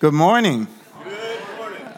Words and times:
Good 0.00 0.14
morning. 0.14 0.68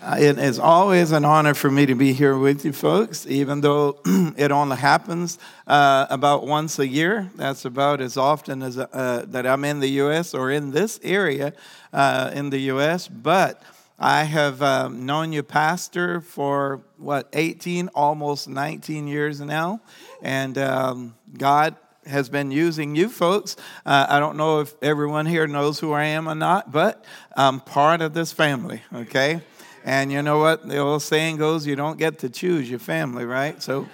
Uh, 0.00 0.16
It 0.18 0.38
is 0.38 0.58
always 0.58 1.12
an 1.12 1.26
honor 1.26 1.52
for 1.52 1.70
me 1.70 1.84
to 1.84 1.94
be 1.94 2.14
here 2.14 2.34
with 2.34 2.64
you 2.64 2.72
folks, 2.72 3.26
even 3.26 3.60
though 3.60 4.00
it 4.38 4.50
only 4.50 4.78
happens 4.78 5.38
uh, 5.66 6.06
about 6.08 6.46
once 6.46 6.78
a 6.78 6.88
year. 6.88 7.30
That's 7.36 7.66
about 7.66 8.00
as 8.00 8.16
often 8.16 8.62
as 8.62 8.78
uh, 8.78 9.26
that 9.28 9.46
I'm 9.46 9.66
in 9.66 9.80
the 9.80 9.90
U.S. 10.04 10.32
or 10.32 10.50
in 10.50 10.70
this 10.70 10.98
area 11.02 11.52
uh, 11.92 12.30
in 12.32 12.48
the 12.48 12.60
U.S. 12.72 13.06
But 13.06 13.62
I 13.98 14.22
have 14.24 14.62
um, 14.62 15.04
known 15.04 15.34
you, 15.34 15.42
Pastor, 15.42 16.22
for 16.22 16.80
what, 16.96 17.28
18, 17.34 17.88
almost 17.88 18.48
19 18.48 19.08
years 19.08 19.42
now. 19.42 19.82
And 20.22 20.56
um, 20.56 21.16
God 21.36 21.76
has 22.06 22.28
been 22.28 22.50
using 22.50 22.96
you 22.96 23.08
folks. 23.08 23.56
Uh, 23.84 24.06
I 24.08 24.18
don't 24.20 24.36
know 24.36 24.60
if 24.60 24.74
everyone 24.82 25.26
here 25.26 25.46
knows 25.46 25.78
who 25.78 25.92
I 25.92 26.04
am 26.04 26.28
or 26.28 26.34
not, 26.34 26.72
but 26.72 27.04
I'm 27.36 27.60
part 27.60 28.00
of 28.00 28.14
this 28.14 28.32
family, 28.32 28.82
okay? 28.92 29.42
And 29.84 30.12
you 30.12 30.22
know 30.22 30.38
what? 30.38 30.66
The 30.68 30.78
old 30.78 31.02
saying 31.02 31.36
goes, 31.36 31.66
you 31.66 31.76
don't 31.76 31.98
get 31.98 32.18
to 32.20 32.28
choose 32.28 32.68
your 32.68 32.78
family, 32.78 33.24
right? 33.24 33.62
So 33.62 33.88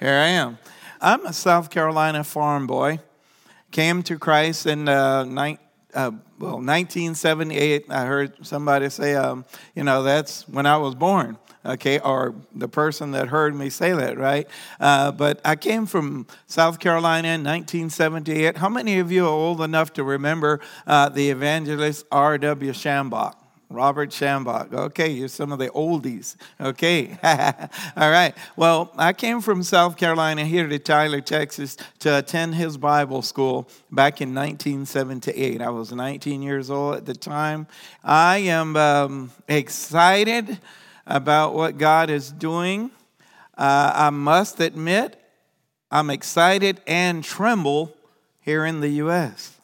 here 0.00 0.10
I 0.10 0.28
am. 0.28 0.58
I'm 1.00 1.24
a 1.26 1.32
South 1.32 1.70
Carolina 1.70 2.24
farm 2.24 2.66
boy. 2.66 3.00
Came 3.70 4.02
to 4.04 4.18
Christ 4.18 4.66
in 4.66 4.88
uh, 4.88 5.24
ni- 5.24 5.58
uh, 5.92 6.10
well, 6.38 6.58
1978. 6.60 7.86
I 7.90 8.04
heard 8.04 8.46
somebody 8.46 8.88
say, 8.90 9.14
um, 9.14 9.44
you 9.74 9.84
know, 9.84 10.02
that's 10.02 10.48
when 10.48 10.66
I 10.66 10.76
was 10.76 10.94
born 10.94 11.38
okay, 11.64 11.98
or 11.98 12.34
the 12.54 12.68
person 12.68 13.12
that 13.12 13.28
heard 13.28 13.54
me 13.54 13.70
say 13.70 13.92
that, 13.92 14.18
right? 14.18 14.48
Uh, 14.80 15.12
but 15.12 15.40
I 15.44 15.56
came 15.56 15.86
from 15.86 16.26
South 16.46 16.78
Carolina 16.78 17.28
in 17.28 17.44
1978. 17.44 18.56
How 18.58 18.68
many 18.68 18.98
of 18.98 19.10
you 19.10 19.24
are 19.24 19.28
old 19.28 19.60
enough 19.60 19.92
to 19.94 20.04
remember 20.04 20.60
uh, 20.86 21.08
the 21.08 21.30
evangelist 21.30 22.06
R.W. 22.10 22.72
Schambach? 22.72 23.34
Robert 23.74 24.10
Schambach. 24.10 24.72
Okay, 24.72 25.10
you're 25.10 25.28
some 25.28 25.52
of 25.52 25.58
the 25.58 25.68
oldies. 25.70 26.36
Okay. 26.60 27.18
All 27.96 28.10
right. 28.10 28.34
Well, 28.56 28.92
I 28.96 29.12
came 29.12 29.40
from 29.40 29.62
South 29.62 29.96
Carolina 29.96 30.44
here 30.44 30.68
to 30.68 30.78
Tyler, 30.78 31.20
Texas 31.20 31.76
to 32.00 32.18
attend 32.18 32.54
his 32.54 32.76
Bible 32.76 33.22
school 33.22 33.68
back 33.90 34.20
in 34.20 34.34
1978. 34.34 35.60
I 35.60 35.70
was 35.70 35.92
19 35.92 36.42
years 36.42 36.70
old 36.70 36.96
at 36.96 37.06
the 37.06 37.14
time. 37.14 37.66
I 38.02 38.38
am 38.38 38.76
um, 38.76 39.32
excited 39.48 40.58
about 41.06 41.54
what 41.54 41.78
God 41.78 42.10
is 42.10 42.30
doing. 42.30 42.90
Uh, 43.56 43.92
I 43.94 44.10
must 44.10 44.60
admit, 44.60 45.20
I'm 45.90 46.10
excited 46.10 46.80
and 46.86 47.22
tremble 47.22 47.96
here 48.40 48.64
in 48.64 48.80
the 48.80 48.88
U.S. 48.88 49.60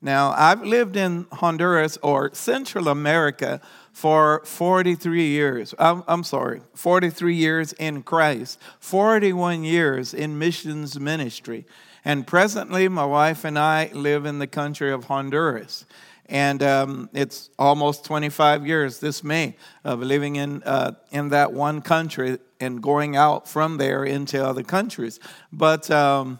Now, 0.00 0.32
I've 0.36 0.62
lived 0.62 0.96
in 0.96 1.26
Honduras 1.32 1.98
or 2.02 2.32
Central 2.32 2.88
America 2.88 3.60
for 3.92 4.42
43 4.44 5.26
years. 5.26 5.74
I'm, 5.78 6.04
I'm, 6.06 6.22
sorry, 6.22 6.62
43 6.74 7.34
years 7.34 7.72
in 7.74 8.04
Christ, 8.04 8.60
41 8.78 9.64
years 9.64 10.14
in 10.14 10.38
missions 10.38 11.00
ministry. 11.00 11.66
And 12.04 12.26
presently, 12.26 12.88
my 12.88 13.04
wife 13.04 13.44
and 13.44 13.58
I 13.58 13.90
live 13.92 14.24
in 14.24 14.38
the 14.38 14.46
country 14.46 14.92
of 14.92 15.04
Honduras. 15.04 15.84
And 16.28 16.62
um, 16.62 17.08
it's 17.14 17.48
almost 17.58 18.04
25 18.04 18.66
years 18.66 19.00
this 19.00 19.24
May 19.24 19.56
of 19.82 20.00
living 20.00 20.36
in, 20.36 20.62
uh, 20.62 20.92
in 21.10 21.30
that 21.30 21.52
one 21.52 21.80
country 21.80 22.38
and 22.60 22.82
going 22.82 23.16
out 23.16 23.48
from 23.48 23.78
there 23.78 24.04
into 24.04 24.44
other 24.44 24.62
countries. 24.62 25.20
But 25.52 25.90
um, 25.90 26.38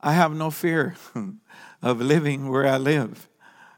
I 0.00 0.12
have 0.12 0.34
no 0.34 0.50
fear 0.50 0.96
of 1.82 2.00
living 2.00 2.48
where 2.48 2.66
I 2.66 2.76
live. 2.76 3.28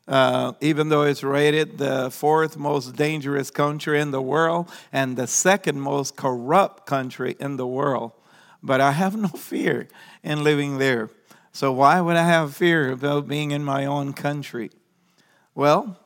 Uh, 0.09 0.55
even 0.61 0.89
though 0.89 1.03
it's 1.03 1.23
rated 1.23 1.79
the 1.79 2.11
fourth 2.11 2.57
most 2.57 2.97
dangerous 2.97 3.49
country 3.49 4.01
in 4.01 4.11
the 4.11 4.21
world 4.21 4.69
and 4.93 5.17
the 5.17 5.29
second 5.29 5.81
most 5.81 6.17
corrupt 6.17 6.85
country 6.85 7.37
in 7.39 7.57
the 7.57 7.67
world. 7.67 8.11
But 8.61 8.81
I 8.81 8.91
have 8.91 9.17
no 9.21 9.29
fear 9.29 9.89
in 10.25 10.43
living 10.43 10.79
there. 10.79 11.11
So, 11.53 11.73
why 11.73 12.01
would 12.01 12.17
I 12.17 12.27
have 12.27 12.57
fear 12.57 12.91
about 12.91 13.29
being 13.29 13.53
in 13.53 13.65
my 13.65 13.87
own 13.87 14.13
country? 14.13 14.71
Well, 15.55 15.99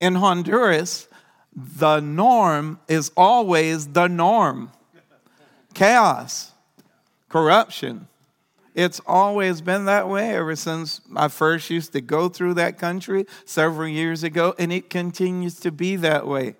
in 0.00 0.16
Honduras, 0.16 1.08
the 1.54 2.00
norm 2.00 2.80
is 2.88 3.12
always 3.16 3.88
the 3.88 4.08
norm 4.08 4.70
chaos, 5.72 6.52
corruption. 7.28 8.08
It's 8.74 9.00
always 9.06 9.60
been 9.60 9.84
that 9.84 10.08
way 10.08 10.34
ever 10.34 10.56
since 10.56 11.00
I 11.14 11.28
first 11.28 11.70
used 11.70 11.92
to 11.92 12.00
go 12.00 12.28
through 12.28 12.54
that 12.54 12.76
country 12.76 13.26
several 13.44 13.88
years 13.88 14.24
ago, 14.24 14.54
and 14.58 14.72
it 14.72 14.90
continues 14.90 15.60
to 15.60 15.70
be 15.70 15.96
that 15.96 16.26
way. 16.26 16.56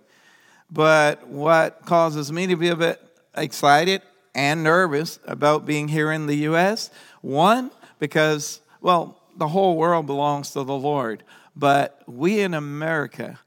But 0.70 1.26
what 1.26 1.84
causes 1.84 2.30
me 2.30 2.46
to 2.46 2.56
be 2.56 2.68
a 2.68 2.76
bit 2.76 3.00
excited 3.36 4.02
and 4.34 4.62
nervous 4.62 5.18
about 5.26 5.66
being 5.66 5.88
here 5.88 6.12
in 6.12 6.26
the 6.26 6.36
U.S., 6.36 6.90
one, 7.20 7.70
because, 7.98 8.60
well, 8.80 9.20
the 9.36 9.48
whole 9.48 9.76
world 9.76 10.06
belongs 10.06 10.50
to 10.52 10.64
the 10.64 10.74
Lord. 10.74 11.22
But 11.56 12.02
we 12.06 12.40
in 12.40 12.54
America 12.54 13.38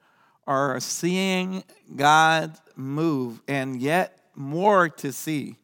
are 0.45 0.79
seeing 0.79 1.63
God 1.95 2.57
move, 2.75 3.41
and 3.47 3.81
yet 3.81 4.17
more 4.35 4.87
to 4.89 5.11
see 5.11 5.57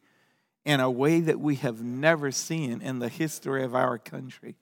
in 0.64 0.80
a 0.80 0.90
way 0.90 1.20
that 1.20 1.38
we 1.40 1.56
have 1.56 1.82
never 1.82 2.30
seen 2.30 2.80
in 2.80 2.98
the 2.98 3.08
history 3.08 3.62
of 3.64 3.74
our 3.74 3.98
country. 3.98 4.56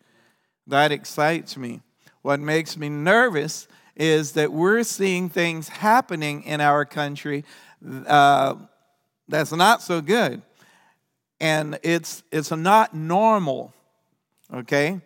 That 0.66 0.92
excites 0.92 1.56
me. 1.56 1.80
What 2.22 2.40
makes 2.40 2.76
me 2.76 2.88
nervous 2.88 3.66
is 3.96 4.32
that 4.32 4.52
we're 4.52 4.84
seeing 4.84 5.28
things 5.28 5.68
happening 5.68 6.44
in 6.44 6.60
our 6.60 6.84
country 6.84 7.44
uh, 8.06 8.54
that's 9.28 9.52
not 9.52 9.82
so 9.82 10.00
good. 10.00 10.42
And 11.40 11.78
it's, 11.82 12.22
it's 12.30 12.50
not 12.50 12.94
normal, 12.94 13.74
okay? 14.52 15.00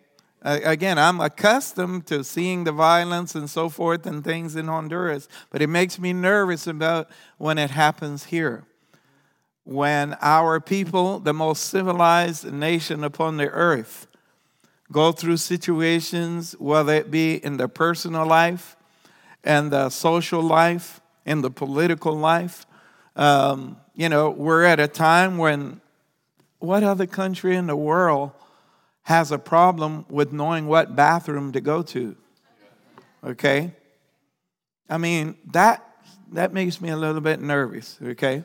Again, 0.47 0.97
I'm 0.97 1.19
accustomed 1.19 2.07
to 2.07 2.23
seeing 2.23 2.63
the 2.63 2.71
violence 2.71 3.35
and 3.35 3.49
so 3.49 3.69
forth 3.69 4.05
and 4.05 4.23
things 4.23 4.55
in 4.55 4.67
Honduras, 4.67 5.27
but 5.49 5.61
it 5.61 5.67
makes 5.67 5.99
me 5.99 6.13
nervous 6.13 6.67
about 6.67 7.09
when 7.37 7.57
it 7.57 7.71
happens 7.71 8.25
here. 8.25 8.63
When 9.65 10.15
our 10.21 10.61
people, 10.61 11.19
the 11.19 11.33
most 11.33 11.65
civilized 11.65 12.51
nation 12.51 13.03
upon 13.03 13.37
the 13.37 13.49
earth, 13.49 14.07
go 14.91 15.11
through 15.11 15.37
situations, 15.37 16.53
whether 16.59 16.93
it 16.93 17.11
be 17.11 17.43
in 17.43 17.57
the 17.57 17.67
personal 17.67 18.25
life 18.25 18.77
and 19.43 19.71
the 19.71 19.89
social 19.89 20.41
life, 20.41 21.01
in 21.25 21.41
the 21.41 21.51
political 21.51 22.13
life, 22.13 22.65
um, 23.17 23.75
you 23.95 24.07
know, 24.07 24.29
we're 24.29 24.63
at 24.63 24.79
a 24.79 24.87
time 24.87 25.37
when 25.37 25.81
what 26.59 26.83
other 26.83 27.05
country 27.05 27.55
in 27.55 27.67
the 27.67 27.75
world 27.75 28.31
has 29.07 29.31
a 29.31 29.39
problem 29.39 30.05
with 30.09 30.33
knowing 30.33 30.67
what 30.67 30.93
bathroom 30.93 31.53
to 31.53 31.61
go 31.61 31.81
to. 31.81 32.13
Okay? 33.23 33.71
I 34.89 34.97
mean, 34.97 35.37
that 35.53 35.81
that 36.33 36.51
makes 36.51 36.81
me 36.81 36.89
a 36.89 36.97
little 36.97 37.21
bit 37.21 37.39
nervous, 37.39 37.97
okay? 38.03 38.43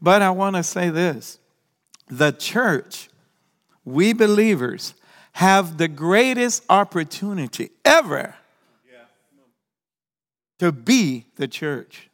But 0.00 0.22
I 0.22 0.30
want 0.30 0.54
to 0.54 0.62
say 0.62 0.90
this. 0.90 1.40
The 2.06 2.30
church, 2.30 3.10
we 3.84 4.12
believers 4.12 4.94
have 5.32 5.78
the 5.78 5.88
greatest 5.88 6.62
opportunity 6.68 7.70
ever 7.84 8.36
to 10.60 10.70
be 10.70 11.26
the 11.34 11.48
church. 11.48 12.07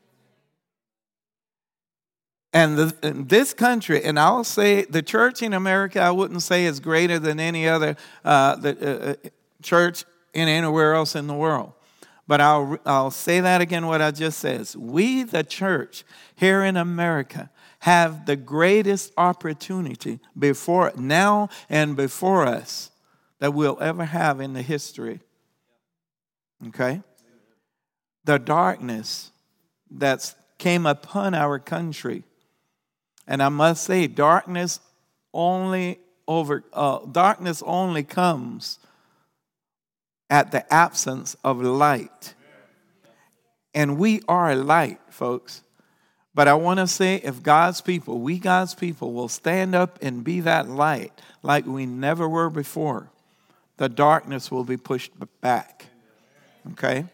And 2.55 2.79
the, 2.79 2.97
in 3.03 3.27
this 3.27 3.53
country, 3.53 4.05
and 4.05 4.17
I'll 4.17 4.45
say 4.45 4.85
the 4.85 5.03
church 5.03 5.43
in 5.43 5.53
America, 5.53 6.01
I 6.01 6.13
wouldn't 6.13 6.41
say 6.41 6.67
is 6.67 6.79
greater 6.79 7.19
than 7.19 7.41
any 7.41 7.67
other 7.67 7.97
uh, 8.25 8.55
the, 8.55 8.71
uh, 8.71 9.11
uh, 9.11 9.29
church 9.61 10.05
in 10.33 10.47
anywhere 10.47 10.95
else 10.95 11.17
in 11.17 11.27
the 11.27 11.35
world. 11.35 11.73
But 12.29 12.41
I'll, 12.41 12.79
I'll 12.87 13.11
say 13.11 13.41
that 13.41 13.61
again, 13.61 13.89
what 13.89 14.01
I 14.01 14.13
just 14.13 14.39
said. 14.39 14.69
We, 14.77 15.25
the 15.25 15.43
church 15.43 16.05
here 16.37 16.63
in 16.63 16.77
America, 16.77 17.51
have 17.81 18.25
the 18.25 18.37
greatest 18.37 19.13
opportunity 19.19 20.21
before 20.39 20.93
now 20.97 21.49
and 21.69 21.97
before 21.97 22.47
us 22.47 22.91
that 23.41 23.53
we'll 23.53 23.77
ever 23.81 24.05
have 24.05 24.41
in 24.41 24.53
the 24.53 24.63
history. 24.63 25.21
Okay? 26.69 27.03
The 28.25 28.39
darkness 28.39 29.33
that 29.91 30.35
came 30.57 30.87
upon 30.87 31.35
our 31.35 31.59
country 31.59 32.23
and 33.27 33.43
I 33.43 33.49
must 33.49 33.85
say, 33.85 34.07
darkness 34.07 34.81
only 35.33 35.99
over 36.27 36.65
uh, 36.73 37.01
darkness 37.11 37.63
only 37.67 38.03
comes 38.03 38.79
at 40.31 40.53
the 40.53 40.73
absence 40.73 41.37
of 41.45 41.61
light. 41.61 42.35
And 43.75 43.99
we 43.99 44.23
are 44.29 44.55
light, 44.55 45.01
folks. 45.11 45.63
But 46.35 46.49
I 46.49 46.55
want 46.55 46.81
to 46.81 46.87
say 46.87 47.17
if 47.17 47.43
God's 47.43 47.81
people, 47.81 48.21
we 48.21 48.39
God's 48.39 48.75
people, 48.75 49.13
will 49.13 49.29
stand 49.29 49.75
up 49.75 49.99
and 50.03 50.25
be 50.25 50.41
that 50.41 50.69
light 50.69 51.13
like 51.43 51.67
we 51.67 51.87
never 51.87 52.29
were 52.29 52.51
before, 52.51 53.11
the 53.77 53.89
darkness 53.89 54.51
will 54.51 54.65
be 54.65 54.77
pushed 54.77 55.13
back. 55.41 55.87
Okay? 56.73 57.05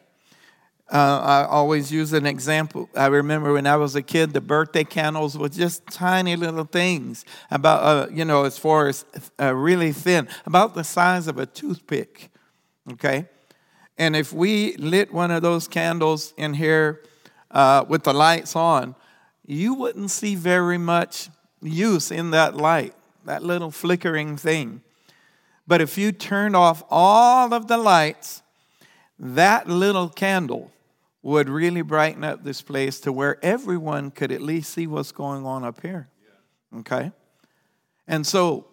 Uh, 0.93 1.21
I 1.23 1.45
always 1.45 1.93
use 1.93 2.13
an 2.13 2.27
example. 2.27 2.89
I 2.97 3.07
remember 3.07 3.53
when 3.53 3.67
I 3.67 3.77
was 3.77 3.95
a 3.95 4.03
kid, 4.03 4.33
the 4.33 4.41
birthday 4.41 4.83
candles 4.83 5.39
were 5.39 5.49
just 5.49 5.87
tiny 5.87 6.35
little 6.35 6.65
things, 6.65 7.25
about, 7.49 7.83
uh, 7.83 8.11
you 8.13 8.25
know, 8.25 8.43
as 8.43 8.59
far 8.59 8.89
as 8.89 9.05
uh, 9.41 9.55
really 9.55 9.93
thin, 9.93 10.27
about 10.47 10.75
the 10.75 10.83
size 10.83 11.29
of 11.29 11.39
a 11.39 11.47
toothpick, 11.47 12.31
okay? 12.91 13.27
And 13.99 14.17
if 14.17 14.33
we 14.33 14.77
lit 14.79 15.13
one 15.13 15.31
of 15.31 15.43
those 15.43 15.69
candles 15.69 16.35
in 16.37 16.55
here 16.55 17.05
uh, 17.53 17.85
with 17.89 18.03
the 18.03 18.13
lights 18.13 18.57
on, 18.57 18.97
you 19.47 19.75
wouldn't 19.75 20.11
see 20.11 20.35
very 20.35 20.79
much 20.79 21.29
use 21.63 22.11
in 22.11 22.33
that 22.33 22.57
light, 22.57 22.95
that 23.27 23.45
little 23.45 23.71
flickering 23.71 24.37
thing. 24.37 24.83
But 25.69 25.81
if 25.81 25.97
you 25.97 26.11
turned 26.11 26.57
off 26.57 26.83
all 26.91 27.55
of 27.55 27.69
the 27.69 27.77
lights, 27.77 28.43
that 29.21 29.69
little 29.69 30.09
candle 30.09 30.73
would 31.23 31.49
really 31.49 31.83
brighten 31.83 32.25
up 32.25 32.45
this 32.45 32.63
place 32.63 33.01
to 33.01 33.13
where 33.13 33.43
everyone 33.45 34.11
could 34.11 34.33
at 34.33 34.41
least 34.41 34.73
see 34.73 34.87
what's 34.87 35.13
going 35.13 35.45
on 35.45 35.65
up 35.65 35.81
here. 35.83 36.09
Okay? 36.79 37.13
And 38.07 38.27
so, 38.27 38.67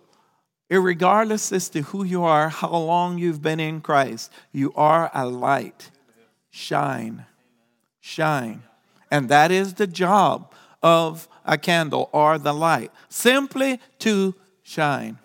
regardless 0.69 1.51
as 1.51 1.69
to 1.69 1.81
who 1.81 2.03
you 2.03 2.23
are, 2.23 2.49
how 2.49 2.75
long 2.75 3.17
you've 3.17 3.41
been 3.41 3.59
in 3.59 3.81
Christ, 3.81 4.31
you 4.51 4.71
are 4.75 5.11
a 5.13 5.25
light. 5.25 5.91
Shine. 6.49 7.25
Shine. 7.99 8.63
And 9.11 9.29
that 9.29 9.51
is 9.51 9.75
the 9.75 9.87
job 9.87 10.53
of 10.81 11.27
a 11.45 11.57
candle 11.57 12.09
or 12.11 12.37
the 12.37 12.53
light, 12.53 12.91
simply 13.09 13.79
to 13.99 14.35
shine. 14.63 15.17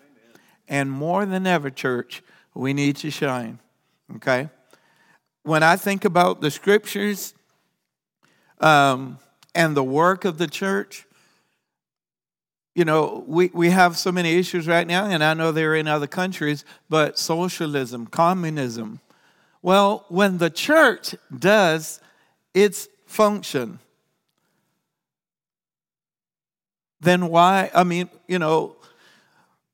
And 0.67 0.91
more 0.91 1.25
than 1.25 1.45
ever, 1.45 1.69
church, 1.69 2.23
we 2.53 2.73
need 2.73 2.95
to 2.97 3.11
shine. 3.11 3.59
Okay? 4.15 4.49
When 5.43 5.61
I 5.61 5.75
think 5.75 6.05
about 6.05 6.41
the 6.41 6.49
scriptures 6.49 7.33
um, 8.59 9.19
and 9.53 9.75
the 9.75 9.83
work 9.83 10.25
of 10.25 10.37
the 10.37 10.47
church, 10.47 11.05
you 12.75 12.85
know, 12.85 13.23
we, 13.27 13.51
we 13.53 13.69
have 13.69 13.97
so 13.97 14.11
many 14.11 14.35
issues 14.37 14.67
right 14.67 14.87
now, 14.87 15.05
and 15.05 15.23
I 15.23 15.33
know 15.35 15.51
they're 15.51 15.75
in 15.75 15.87
other 15.87 16.07
countries, 16.07 16.65
but 16.89 17.19
socialism, 17.19 18.07
communism. 18.07 18.99
Well, 19.61 20.05
when 20.09 20.39
the 20.39 20.49
church 20.49 21.13
does 21.37 22.01
its 22.53 22.87
function, 23.05 23.79
then 26.99 27.27
why? 27.27 27.69
I 27.75 27.83
mean, 27.83 28.09
you 28.27 28.39
know, 28.39 28.75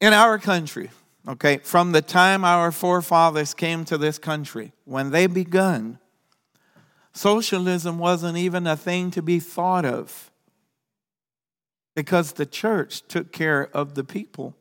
in 0.01 0.13
our 0.13 0.38
country, 0.39 0.89
Okay, 1.29 1.57
from 1.57 1.91
the 1.91 2.01
time 2.01 2.43
our 2.43 2.71
forefathers 2.71 3.53
came 3.53 3.85
to 3.85 3.99
this 3.99 4.17
country, 4.17 4.73
when 4.85 5.11
they 5.11 5.27
begun, 5.27 5.99
socialism 7.13 7.99
wasn't 7.99 8.35
even 8.35 8.65
a 8.65 8.75
thing 8.75 9.11
to 9.11 9.21
be 9.21 9.39
thought 9.39 9.85
of 9.85 10.31
because 11.95 12.31
the 12.31 12.47
church 12.47 13.07
took 13.07 13.31
care 13.31 13.69
of 13.75 13.93
the 13.93 14.03
people. 14.03 14.55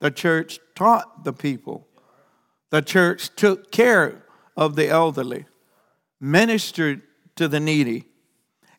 The 0.00 0.10
church 0.10 0.58
taught 0.74 1.24
the 1.24 1.32
people. 1.32 1.88
The 2.68 2.82
church 2.82 3.30
took 3.34 3.72
care 3.72 4.26
of 4.58 4.76
the 4.76 4.88
elderly, 4.88 5.46
ministered 6.20 7.00
to 7.36 7.48
the 7.48 7.60
needy. 7.60 8.04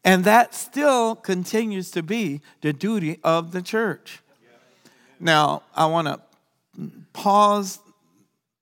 And 0.03 0.25
that 0.25 0.53
still 0.53 1.15
continues 1.15 1.89
to 1.91 2.03
be 2.03 2.41
the 2.61 2.71
duty 2.71 3.19
of 3.23 3.51
the 3.51 3.63
church. 3.63 4.19
Now, 5.19 5.63
I 5.73 5.85
want 5.87 6.07
to 6.07 6.19
pause 7.15 7.79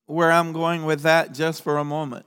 where 0.06 0.32
I'm 0.32 0.54
going 0.54 0.86
with 0.86 1.02
that 1.02 1.34
just 1.34 1.64
for 1.64 1.78
a 1.78 1.84
moment. 1.84 2.26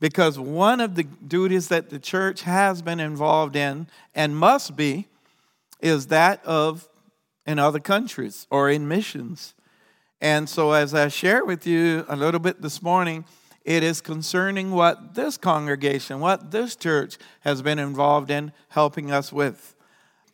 Because 0.00 0.38
one 0.38 0.80
of 0.80 0.96
the 0.96 1.04
duties 1.04 1.68
that 1.68 1.88
the 1.88 2.00
church 2.00 2.42
has 2.42 2.82
been 2.82 2.98
involved 2.98 3.54
in 3.54 3.86
and 4.14 4.36
must 4.36 4.74
be 4.74 5.06
is 5.80 6.08
that 6.08 6.44
of 6.44 6.88
in 7.46 7.60
other 7.60 7.78
countries 7.78 8.48
or 8.50 8.68
in 8.68 8.88
missions. 8.88 9.54
And 10.20 10.48
so, 10.48 10.72
as 10.72 10.94
I 10.94 11.08
share 11.08 11.44
with 11.44 11.66
you 11.66 12.04
a 12.08 12.16
little 12.16 12.40
bit 12.40 12.62
this 12.62 12.82
morning, 12.82 13.24
it 13.64 13.84
is 13.84 14.00
concerning 14.00 14.72
what 14.72 15.14
this 15.14 15.36
congregation, 15.36 16.18
what 16.18 16.50
this 16.50 16.74
church 16.74 17.16
has 17.40 17.62
been 17.62 17.78
involved 17.78 18.30
in 18.30 18.52
helping 18.68 19.12
us 19.12 19.32
with. 19.32 19.74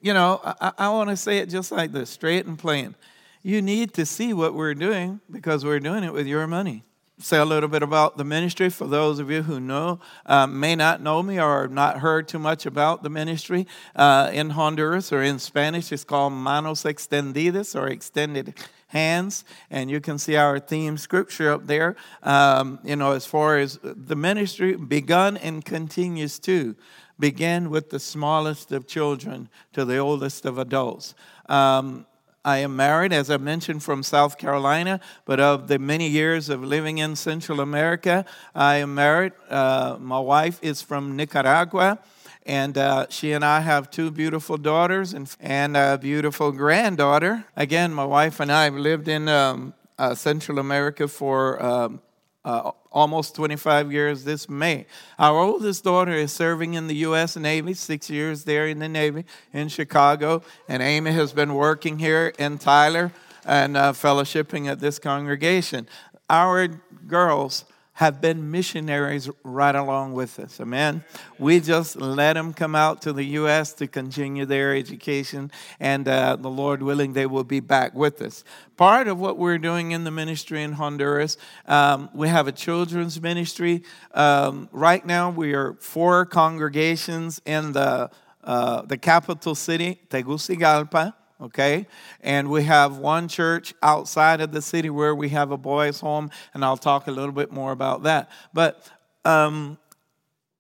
You 0.01 0.15
know, 0.15 0.41
I, 0.43 0.73
I 0.79 0.89
want 0.91 1.11
to 1.11 1.17
say 1.17 1.39
it 1.39 1.51
just 1.51 1.73
like 1.73 1.93
this, 1.93 2.09
straight 2.09 2.47
and 2.47 2.59
plain 2.59 2.95
you 3.43 3.63
need 3.63 3.95
to 3.95 4.05
see 4.05 4.33
what 4.33 4.55
we're 4.55 4.75
doing 4.75 5.21
because 5.31 5.65
we're 5.65 5.81
doing 5.81 6.05
it 6.05 6.13
with 6.13 6.27
your 6.27 6.47
money. 6.47 6.85
Say 7.21 7.39
a 7.39 7.45
little 7.45 7.69
bit 7.69 7.83
about 7.83 8.17
the 8.17 8.25
ministry 8.25 8.71
for 8.71 8.87
those 8.87 9.19
of 9.19 9.29
you 9.29 9.43
who 9.43 9.59
know, 9.59 9.99
uh, 10.25 10.47
may 10.47 10.77
not 10.77 11.03
know 11.03 11.21
me 11.21 11.41
or 11.41 11.67
not 11.67 11.99
heard 11.99 12.29
too 12.29 12.39
much 12.39 12.65
about 12.65 13.03
the 13.03 13.11
ministry. 13.11 13.67
Uh, 13.97 14.31
in 14.33 14.51
Honduras 14.51 15.13
or 15.13 15.21
in 15.21 15.41
Spanish, 15.41 15.91
it's 15.91 16.05
called 16.05 16.33
Manos 16.33 16.85
Extendidas 16.85 17.75
or 17.75 17.89
Extended 17.89 18.55
Hands. 18.89 19.45
And 19.69 19.91
you 19.91 20.01
can 20.01 20.19
see 20.19 20.37
our 20.37 20.61
theme 20.61 20.97
scripture 20.97 21.51
up 21.51 21.67
there, 21.67 21.97
um, 22.23 22.79
you 22.85 22.95
know, 22.95 23.13
as 23.13 23.27
far 23.27 23.59
as 23.59 23.81
the 23.83 24.15
ministry 24.15 24.77
begun 24.77 25.37
and 25.37 25.65
continues 25.65 26.39
to 26.41 26.77
begin 27.19 27.69
with 27.69 27.91
the 27.91 27.99
smallest 27.99 28.71
of 28.71 28.87
children 28.87 29.49
to 29.73 29.85
the 29.85 29.99
oldest 29.99 30.47
of 30.47 30.57
adults. 30.57 31.17
Um, 31.49 32.07
I 32.49 32.61
am 32.61 32.77
married, 32.77 33.13
as 33.13 33.29
I 33.29 33.37
mentioned, 33.37 33.83
from 33.83 34.03
South 34.03 34.39
Carolina, 34.39 35.01
but 35.27 35.39
of 35.39 35.69
the 35.69 35.79
many 35.79 36.09
years 36.09 36.49
of 36.49 36.65
living 36.65 36.97
in 36.97 37.15
Central 37.15 37.61
America, 37.61 38.25
I 38.55 38.77
am 38.77 38.95
married. 38.95 39.35
Uh, 39.51 39.99
my 40.01 40.19
wife 40.19 40.59
is 40.63 40.81
from 40.81 41.15
Nicaragua, 41.15 41.99
and 42.47 42.79
uh, 42.79 43.05
she 43.11 43.33
and 43.33 43.45
I 43.45 43.61
have 43.61 43.91
two 43.91 44.11
beautiful 44.11 44.57
daughters 44.57 45.13
and, 45.13 45.31
and 45.41 45.77
a 45.77 45.99
beautiful 45.99 46.51
granddaughter. 46.51 47.45
Again, 47.55 47.93
my 47.93 48.07
wife 48.07 48.41
and 48.41 48.51
I 48.51 48.65
have 48.65 48.77
lived 48.77 49.09
in 49.09 49.29
um, 49.29 49.75
uh, 49.99 50.15
Central 50.15 50.59
America 50.59 51.07
for 51.07 51.63
um, 51.63 52.01
uh, 52.47 52.71
almost 52.91 53.35
25 53.35 53.93
years 53.93 54.25
this 54.25 54.49
May. 54.49 54.87
Our 55.19 55.39
oldest 55.39 55.85
daughter 55.85 56.13
is 56.13 56.33
serving 56.33 56.75
in 56.75 56.87
the 56.87 56.97
U.S. 56.97 57.37
Navy, 57.37 57.75
six 57.75 58.09
years 58.11 58.45
there 58.45 58.67
in 58.67 58.79
the 58.79 58.89
Navy 58.89 59.25
in 59.53 59.69
Chicago, 59.69 60.43
and 60.69 60.83
Amy 60.83 61.13
has 61.13 61.33
been 61.33 61.55
working 61.55 61.99
here 61.99 62.33
in 62.39 62.59
Tyler 62.59 63.13
and 63.45 63.77
uh, 63.77 63.93
fellowshipping 63.93 64.69
at 64.69 64.81
this 64.81 64.99
congregation. 64.99 65.89
Our 66.29 66.69
girls 67.07 67.65
have 67.99 68.21
been 68.21 68.49
missionaries 68.49 69.29
right 69.43 69.75
along 69.75 70.13
with 70.13 70.39
us. 70.39 70.61
Amen. 70.61 71.03
We 71.37 71.59
just 71.59 71.97
let 71.97 72.35
them 72.35 72.53
come 72.53 72.77
out 72.77 73.03
to 73.03 73.13
the 73.13 73.25
U.S. 73.25 73.73
to 73.73 73.89
continue 73.89 74.47
their 74.47 74.73
education, 74.73 75.51
and 75.81 76.07
uh, 76.07 76.37
the 76.37 76.49
Lord 76.49 76.81
willing, 76.81 77.15
they 77.15 77.27
will 77.27 77.43
be 77.43 77.59
back 77.59 77.95
with 77.95 78.23
us. 78.23 78.45
Part 78.77 79.09
of 79.09 79.19
what 79.19 79.37
we're 79.37 79.59
doing 79.59 79.91
in 79.91 80.05
the 80.05 80.13
ministry 80.13 80.63
in 80.63 80.75
Honduras, 80.75 81.39
um, 81.67 82.09
we 82.15 82.29
have 82.29 82.47
a 82.47 82.53
children's 82.53 83.21
ministry. 83.21 83.83
Um, 84.15 84.69
right 84.71 85.05
now, 85.05 85.31
we 85.31 85.55
are 85.55 85.75
four 85.81 86.25
congregations 86.25 87.43
in 87.45 87.73
the 87.73 88.11
uh, 88.45 88.83
the 88.83 88.97
capital 88.97 89.57
city, 89.57 89.99
Tegucigalpa 90.09 91.15
okay? 91.41 91.87
And 92.21 92.51
we 92.51 92.65
have 92.65 92.99
one 92.99 93.29
church 93.29 93.75
outside 93.83 94.41
of 94.41 94.53
the 94.53 94.63
city 94.63 94.91
where 94.91 95.15
we 95.15 95.29
have 95.31 95.51
a 95.51 95.57
boys' 95.57 96.01
home, 96.01 96.31
and 96.55 96.65
I'll 96.65 96.77
talk 96.77 97.07
a 97.07 97.11
little 97.11 97.33
bit 97.33 97.53
more 97.53 97.73
about 97.73 98.03
that. 98.05 98.31
But 98.53 98.89
um, 99.25 99.79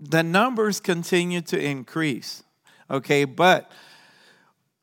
the 0.00 0.22
numbers 0.22 0.80
continue 0.80 1.40
to 1.42 1.60
increase, 1.60 2.42
okay? 2.90 3.24
But 3.24 3.70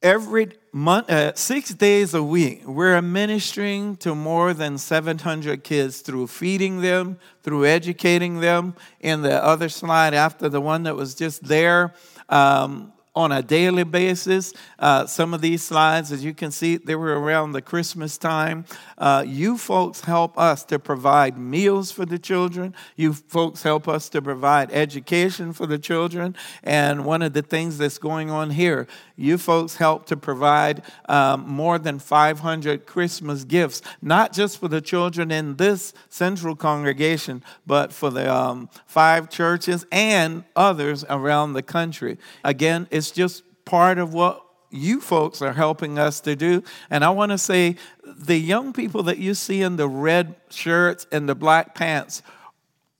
every 0.01 0.49
month, 0.71 1.09
uh, 1.09 1.33
six 1.35 1.73
days 1.73 2.13
a 2.13 2.21
week, 2.21 2.63
we're 2.65 3.01
ministering 3.01 3.95
to 3.97 4.13
more 4.13 4.53
than 4.53 4.77
700 4.77 5.63
kids 5.63 6.01
through 6.01 6.27
feeding 6.27 6.81
them, 6.81 7.17
through 7.43 7.65
educating 7.65 8.39
them. 8.39 8.75
In 8.99 9.21
the 9.21 9.43
other 9.43 9.69
slide, 9.69 10.13
after 10.13 10.49
the 10.49 10.61
one 10.61 10.83
that 10.83 10.95
was 10.95 11.15
just 11.15 11.43
there, 11.43 11.93
um, 12.29 12.91
on 13.15 13.31
a 13.31 13.41
daily 13.41 13.83
basis. 13.83 14.53
Uh, 14.77 15.05
some 15.05 15.33
of 15.33 15.41
these 15.41 15.63
slides, 15.63 16.11
as 16.11 16.23
you 16.23 16.33
can 16.33 16.51
see, 16.51 16.77
they 16.77 16.95
were 16.95 17.19
around 17.19 17.53
the 17.53 17.61
Christmas 17.61 18.17
time. 18.17 18.65
Uh, 18.97 19.23
you 19.25 19.57
folks 19.57 20.01
help 20.01 20.37
us 20.37 20.63
to 20.65 20.77
provide 20.77 21.37
meals 21.37 21.91
for 21.91 22.05
the 22.05 22.19
children. 22.19 22.75
You 22.95 23.13
folks 23.13 23.63
help 23.63 23.87
us 23.87 24.09
to 24.09 24.21
provide 24.21 24.71
education 24.71 25.53
for 25.53 25.65
the 25.65 25.79
children. 25.79 26.35
And 26.63 27.05
one 27.05 27.21
of 27.21 27.33
the 27.33 27.41
things 27.41 27.77
that's 27.77 27.97
going 27.97 28.29
on 28.29 28.49
here, 28.49 28.87
you 29.15 29.37
folks 29.37 29.77
help 29.77 30.05
to 30.07 30.17
provide 30.17 30.83
um, 31.07 31.47
more 31.47 31.79
than 31.79 31.99
500 31.99 32.85
Christmas 32.85 33.45
gifts, 33.45 33.81
not 34.01 34.33
just 34.33 34.59
for 34.59 34.67
the 34.67 34.81
children 34.81 35.31
in 35.31 35.55
this 35.55 35.93
central 36.09 36.55
congregation, 36.55 37.43
but 37.65 37.93
for 37.93 38.09
the 38.09 38.33
um, 38.33 38.69
five 38.85 39.29
churches 39.29 39.85
and 39.91 40.43
others 40.55 41.05
around 41.09 41.53
the 41.53 41.63
country. 41.63 42.17
Again, 42.43 42.87
it's 42.91 43.04
just 43.11 43.43
part 43.65 43.97
of 43.97 44.13
what 44.13 44.41
you 44.71 44.99
folks 44.99 45.41
are 45.41 45.53
helping 45.53 45.97
us 45.97 46.19
to 46.21 46.35
do. 46.35 46.63
And 46.89 47.03
I 47.03 47.09
want 47.09 47.31
to 47.31 47.37
say 47.37 47.77
the 48.03 48.37
young 48.37 48.73
people 48.73 49.03
that 49.03 49.17
you 49.17 49.33
see 49.33 49.61
in 49.61 49.77
the 49.77 49.87
red 49.87 50.35
shirts 50.49 51.07
and 51.11 51.27
the 51.29 51.35
black 51.35 51.75
pants 51.75 52.21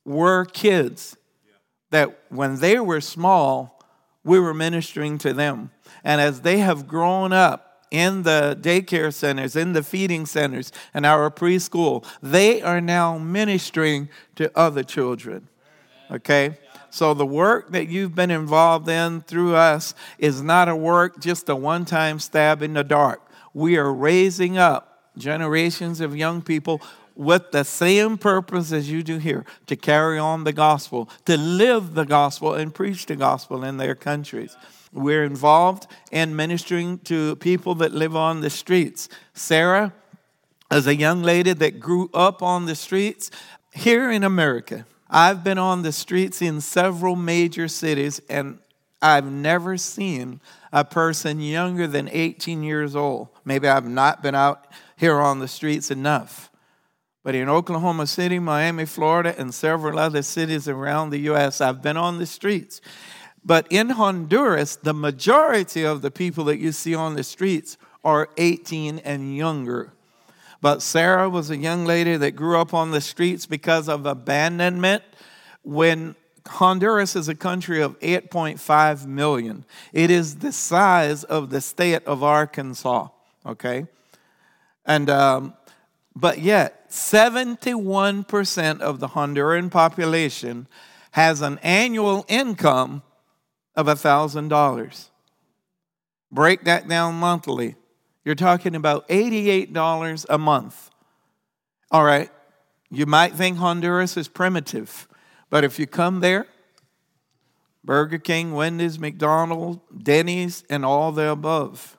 were 0.06 0.46
kids 0.46 1.18
that 1.92 2.18
when 2.30 2.60
they 2.60 2.80
were 2.80 3.02
small, 3.02 3.82
we 4.24 4.40
were 4.40 4.54
ministering 4.54 5.18
to 5.20 5.34
them. 5.34 5.72
And 6.04 6.20
as 6.20 6.42
they 6.42 6.58
have 6.60 6.88
grown 6.88 7.32
up 7.32 7.86
in 7.92 8.24
the 8.24 8.58
daycare 8.60 9.14
centers, 9.14 9.56
in 9.56 9.74
the 9.74 9.84
feeding 9.84 10.26
centers, 10.26 10.72
and 10.94 11.06
our 11.06 11.30
preschool, 11.30 12.06
they 12.22 12.62
are 12.62 12.82
now 12.82 13.18
ministering 13.18 14.10
to 14.36 14.52
other 14.58 14.84
children. 14.84 15.48
Okay? 16.12 16.58
So 16.90 17.14
the 17.14 17.26
work 17.26 17.72
that 17.72 17.90
you've 17.90 18.16
been 18.16 18.32
involved 18.32 18.88
in 18.88 19.22
through 19.22 19.56
us 19.56 19.94
is 20.18 20.42
not 20.42 20.70
a 20.70 20.76
work, 20.76 21.20
just 21.20 21.50
a 21.50 21.56
one 21.56 21.86
time 21.86 22.20
stab 22.20 22.62
in 22.62 22.74
the 22.74 22.84
dark. 22.84 23.22
We 23.54 23.78
are 23.78 23.92
raising 23.92 24.58
up 24.58 25.12
generations 25.18 26.00
of 26.00 26.16
young 26.16 26.42
people 26.42 26.82
with 27.16 27.52
the 27.52 27.64
same 27.64 28.18
purpose 28.18 28.72
as 28.72 28.90
you 28.90 29.02
do 29.02 29.18
here 29.18 29.46
to 29.68 29.76
carry 29.76 30.20
on 30.20 30.44
the 30.44 30.54
gospel, 30.54 31.10
to 31.26 31.38
live 31.38 31.96
the 31.96 32.06
gospel 32.06 32.54
and 32.54 32.74
preach 32.74 33.06
the 33.06 33.16
gospel 33.16 33.64
in 33.64 33.78
their 33.78 33.96
countries. 33.96 34.56
We're 34.92 35.24
involved 35.24 35.88
in 36.12 36.36
ministering 36.36 37.00
to 37.00 37.36
people 37.38 37.76
that 37.76 37.92
live 37.92 38.16
on 38.16 38.42
the 38.42 38.50
streets. 38.50 39.10
Sarah, 39.34 39.94
as 40.72 40.88
a 40.88 40.96
young 40.96 41.22
lady 41.24 41.54
that 41.54 41.80
grew 41.80 42.10
up 42.14 42.42
on 42.42 42.66
the 42.66 42.76
streets 42.76 43.32
here 43.74 44.10
in 44.10 44.24
America, 44.24 44.86
I've 45.10 45.44
been 45.44 45.58
on 45.58 45.84
the 45.84 45.92
streets 45.92 46.42
in 46.42 46.62
several 46.62 47.16
major 47.16 47.68
cities 47.68 48.22
and 48.30 48.60
I've 49.02 49.26
never 49.26 49.78
seen 49.78 50.42
a 50.74 50.84
person 50.84 51.40
younger 51.40 51.86
than 51.86 52.10
18 52.12 52.64
years 52.64 52.96
old. 52.96 53.30
Maybe 53.44 53.68
I've 53.68 53.88
not 53.88 54.24
been 54.24 54.36
out 54.36 54.68
here 54.96 55.20
on 55.20 55.40
the 55.40 55.48
streets 55.48 55.92
enough. 55.92 56.50
But 57.24 57.36
in 57.36 57.50
Oklahoma 57.50 58.08
City, 58.08 58.40
Miami, 58.40 58.86
Florida, 58.86 59.36
and 59.38 59.54
several 59.54 59.98
other 59.98 60.22
cities 60.22 60.68
around 60.68 61.10
the 61.10 61.20
U.S., 61.22 61.60
I've 61.60 61.82
been 61.82 61.98
on 61.98 62.20
the 62.20 62.26
streets. 62.26 62.82
But 63.44 63.68
in 63.70 63.92
Honduras, 63.92 64.76
the 64.76 64.94
majority 64.94 65.84
of 65.84 66.02
the 66.02 66.12
people 66.12 66.44
that 66.46 66.60
you 66.60 66.72
see 66.72 66.96
on 66.96 67.16
the 67.16 67.24
streets 67.24 67.78
are 68.04 68.30
18 68.38 69.00
and 69.00 69.36
younger. 69.36 69.94
But 70.66 70.82
Sarah 70.82 71.30
was 71.30 71.52
a 71.52 71.58
young 71.58 71.86
lady 71.86 72.18
that 72.18 72.32
grew 72.32 72.60
up 72.60 72.74
on 72.74 72.90
the 72.90 73.00
streets 73.00 73.46
because 73.46 73.88
of 73.88 74.08
abandonment. 74.08 75.04
When 75.62 76.16
Honduras 76.48 77.16
is 77.16 77.30
a 77.30 77.36
country 77.36 77.84
of 77.84 78.00
8.5 78.00 79.06
million, 79.06 79.64
it 79.94 80.10
is 80.10 80.38
the 80.38 80.52
size 80.52 81.24
of 81.24 81.52
the 81.52 81.62
state 81.62 82.04
of 82.06 82.24
Arkansas, 82.24 83.10
okay? 83.46 83.86
And 84.88 85.08
um, 85.08 85.54
but 86.16 86.40
yet, 86.40 86.90
71% 86.90 88.82
of 88.82 89.00
the 89.00 89.10
Honduran 89.10 89.70
population 89.70 90.68
has 91.12 91.42
an 91.42 91.60
annual 91.60 92.26
income 92.28 93.04
of 93.76 93.86
$1,000. 93.86 95.10
Break 96.32 96.64
that 96.64 96.88
down 96.88 97.14
monthly. 97.14 97.76
You're 98.26 98.34
talking 98.34 98.76
about 98.76 99.08
$88 99.08 100.26
a 100.28 100.38
month. 100.40 100.90
All 101.92 102.04
right, 102.04 102.32
you 102.90 103.06
might 103.06 103.34
think 103.34 103.58
Honduras 103.58 104.18
is 104.18 104.28
primitive, 104.28 105.08
but 105.52 105.64
if 105.64 105.78
you 105.78 105.86
come 105.86 106.22
there, 106.22 106.48
Burger 107.84 108.18
King, 108.18 108.54
Wendy's, 108.54 108.98
McDonald's, 108.98 109.80
Denny's, 109.96 110.64
and 110.72 110.84
all 110.84 111.12
the 111.12 111.30
above, 111.30 111.98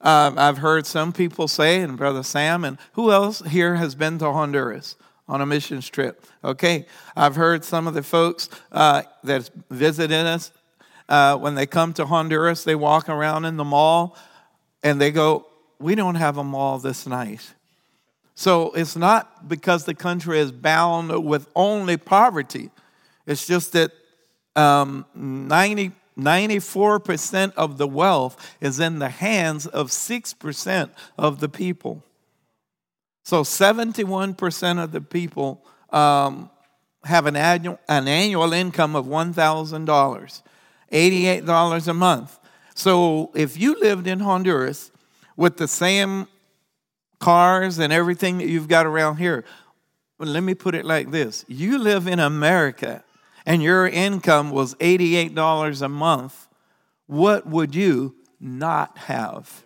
uh, 0.00 0.32
I've 0.36 0.58
heard 0.58 0.86
some 0.86 1.12
people 1.12 1.46
say, 1.46 1.80
and 1.80 1.96
Brother 1.96 2.24
Sam, 2.24 2.64
and 2.64 2.76
who 2.94 3.12
else 3.12 3.40
here 3.42 3.76
has 3.76 3.94
been 3.94 4.18
to 4.18 4.32
Honduras 4.32 4.96
on 5.28 5.40
a 5.40 5.46
missions 5.46 5.88
trip? 5.88 6.26
Okay, 6.42 6.86
I've 7.14 7.36
heard 7.36 7.64
some 7.64 7.86
of 7.86 7.94
the 7.94 8.02
folks 8.02 8.48
uh, 8.72 9.02
that 9.22 9.48
visited 9.70 10.26
us 10.26 10.50
uh, 11.08 11.36
when 11.36 11.54
they 11.54 11.66
come 11.66 11.92
to 11.92 12.06
Honduras, 12.06 12.64
they 12.64 12.74
walk 12.74 13.08
around 13.08 13.44
in 13.44 13.56
the 13.56 13.64
mall 13.64 14.16
and 14.82 15.00
they 15.00 15.10
go, 15.10 15.46
We 15.78 15.94
don't 15.94 16.16
have 16.16 16.36
them 16.36 16.54
all 16.54 16.78
this 16.78 17.06
night. 17.06 17.54
So 18.34 18.72
it's 18.72 18.96
not 18.96 19.48
because 19.48 19.84
the 19.84 19.94
country 19.94 20.38
is 20.38 20.52
bound 20.52 21.24
with 21.24 21.48
only 21.54 21.96
poverty, 21.96 22.70
it's 23.26 23.46
just 23.46 23.72
that 23.72 23.92
um, 24.56 25.06
90 25.14 25.92
94% 26.18 27.54
of 27.54 27.78
the 27.78 27.86
wealth 27.86 28.54
is 28.60 28.80
in 28.80 28.98
the 28.98 29.08
hands 29.08 29.66
of 29.66 29.88
6% 29.88 30.90
of 31.18 31.40
the 31.40 31.48
people. 31.48 32.04
So 33.24 33.42
71% 33.42 34.82
of 34.82 34.92
the 34.92 35.00
people 35.00 35.64
um, 35.90 36.50
have 37.04 37.26
an 37.26 37.36
annual, 37.36 37.78
an 37.88 38.08
annual 38.08 38.52
income 38.52 38.96
of 38.96 39.06
$1,000, 39.06 40.42
$88 40.92 41.88
a 41.88 41.94
month. 41.94 42.38
So 42.74 43.30
if 43.34 43.58
you 43.58 43.78
lived 43.80 44.06
in 44.06 44.20
Honduras 44.20 44.90
with 45.36 45.56
the 45.56 45.68
same 45.68 46.28
cars 47.18 47.78
and 47.78 47.92
everything 47.92 48.38
that 48.38 48.48
you've 48.48 48.68
got 48.68 48.86
around 48.86 49.16
here, 49.16 49.44
well, 50.18 50.28
let 50.28 50.42
me 50.42 50.54
put 50.54 50.74
it 50.74 50.84
like 50.84 51.10
this 51.10 51.44
you 51.48 51.78
live 51.78 52.06
in 52.06 52.18
America 52.18 53.04
and 53.44 53.62
your 53.62 53.86
income 53.86 54.50
was 54.50 54.74
$88 54.76 55.82
a 55.82 55.88
month, 55.88 56.48
what 57.06 57.46
would 57.46 57.74
you 57.74 58.14
not 58.40 58.96
have? 58.98 59.64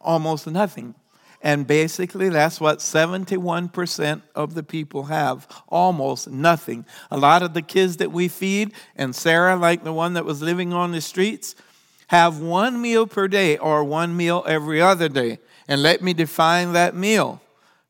Almost 0.00 0.46
nothing. 0.46 0.94
And 1.40 1.66
basically, 1.66 2.28
that's 2.28 2.60
what 2.60 2.80
71% 2.80 4.22
of 4.34 4.54
the 4.54 4.62
people 4.64 5.04
have 5.04 5.46
almost 5.68 6.28
nothing. 6.28 6.84
A 7.10 7.16
lot 7.16 7.42
of 7.42 7.54
the 7.54 7.62
kids 7.62 7.98
that 7.98 8.10
we 8.10 8.26
feed, 8.26 8.72
and 8.96 9.14
Sarah, 9.14 9.56
like 9.56 9.84
the 9.84 9.92
one 9.92 10.14
that 10.14 10.24
was 10.24 10.42
living 10.42 10.72
on 10.72 10.90
the 10.90 11.00
streets, 11.00 11.54
have 12.08 12.40
one 12.40 12.80
meal 12.80 13.06
per 13.06 13.28
day 13.28 13.56
or 13.56 13.84
one 13.84 14.16
meal 14.16 14.42
every 14.46 14.80
other 14.80 15.08
day. 15.08 15.38
And 15.68 15.82
let 15.82 16.02
me 16.02 16.12
define 16.12 16.72
that 16.72 16.96
meal 16.96 17.40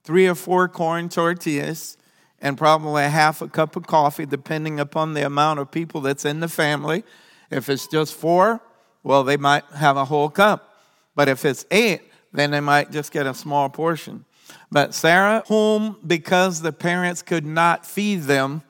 three 0.09 0.26
or 0.26 0.35
four 0.35 0.69
corn 0.69 1.07
tortillas, 1.11 1.99
and 2.40 2.57
probably 2.57 3.05
a 3.05 3.11
half 3.11 3.43
a 3.43 3.49
cup 3.49 3.76
of 3.76 3.87
coffee, 3.87 4.25
depending 4.25 4.81
upon 4.81 5.12
the 5.12 5.26
amount 5.26 5.61
of 5.61 5.71
people 5.71 6.00
that's 6.00 6.25
in 6.25 6.40
the 6.40 6.49
family. 6.49 7.05
If 7.50 7.69
it's 7.69 7.87
just 7.87 8.14
four, 8.14 8.62
well, 9.02 9.23
they 9.23 9.37
might 9.37 9.64
have 9.75 9.99
a 9.99 10.07
whole 10.07 10.31
cup. 10.31 10.76
But 11.14 11.28
if 11.28 11.45
it's 11.45 11.67
eight, 11.71 12.07
then 12.32 12.50
they 12.50 12.61
might 12.61 12.90
just 12.90 13.12
get 13.12 13.26
a 13.26 13.35
small 13.35 13.68
portion. 13.68 14.25
But 14.70 14.94
Sarah, 14.94 15.42
whom 15.49 15.97
because 16.06 16.62
the 16.62 16.73
parents 16.73 17.23
could 17.23 17.47
not 17.47 17.87
feed 17.87 18.23
them, 18.23 18.62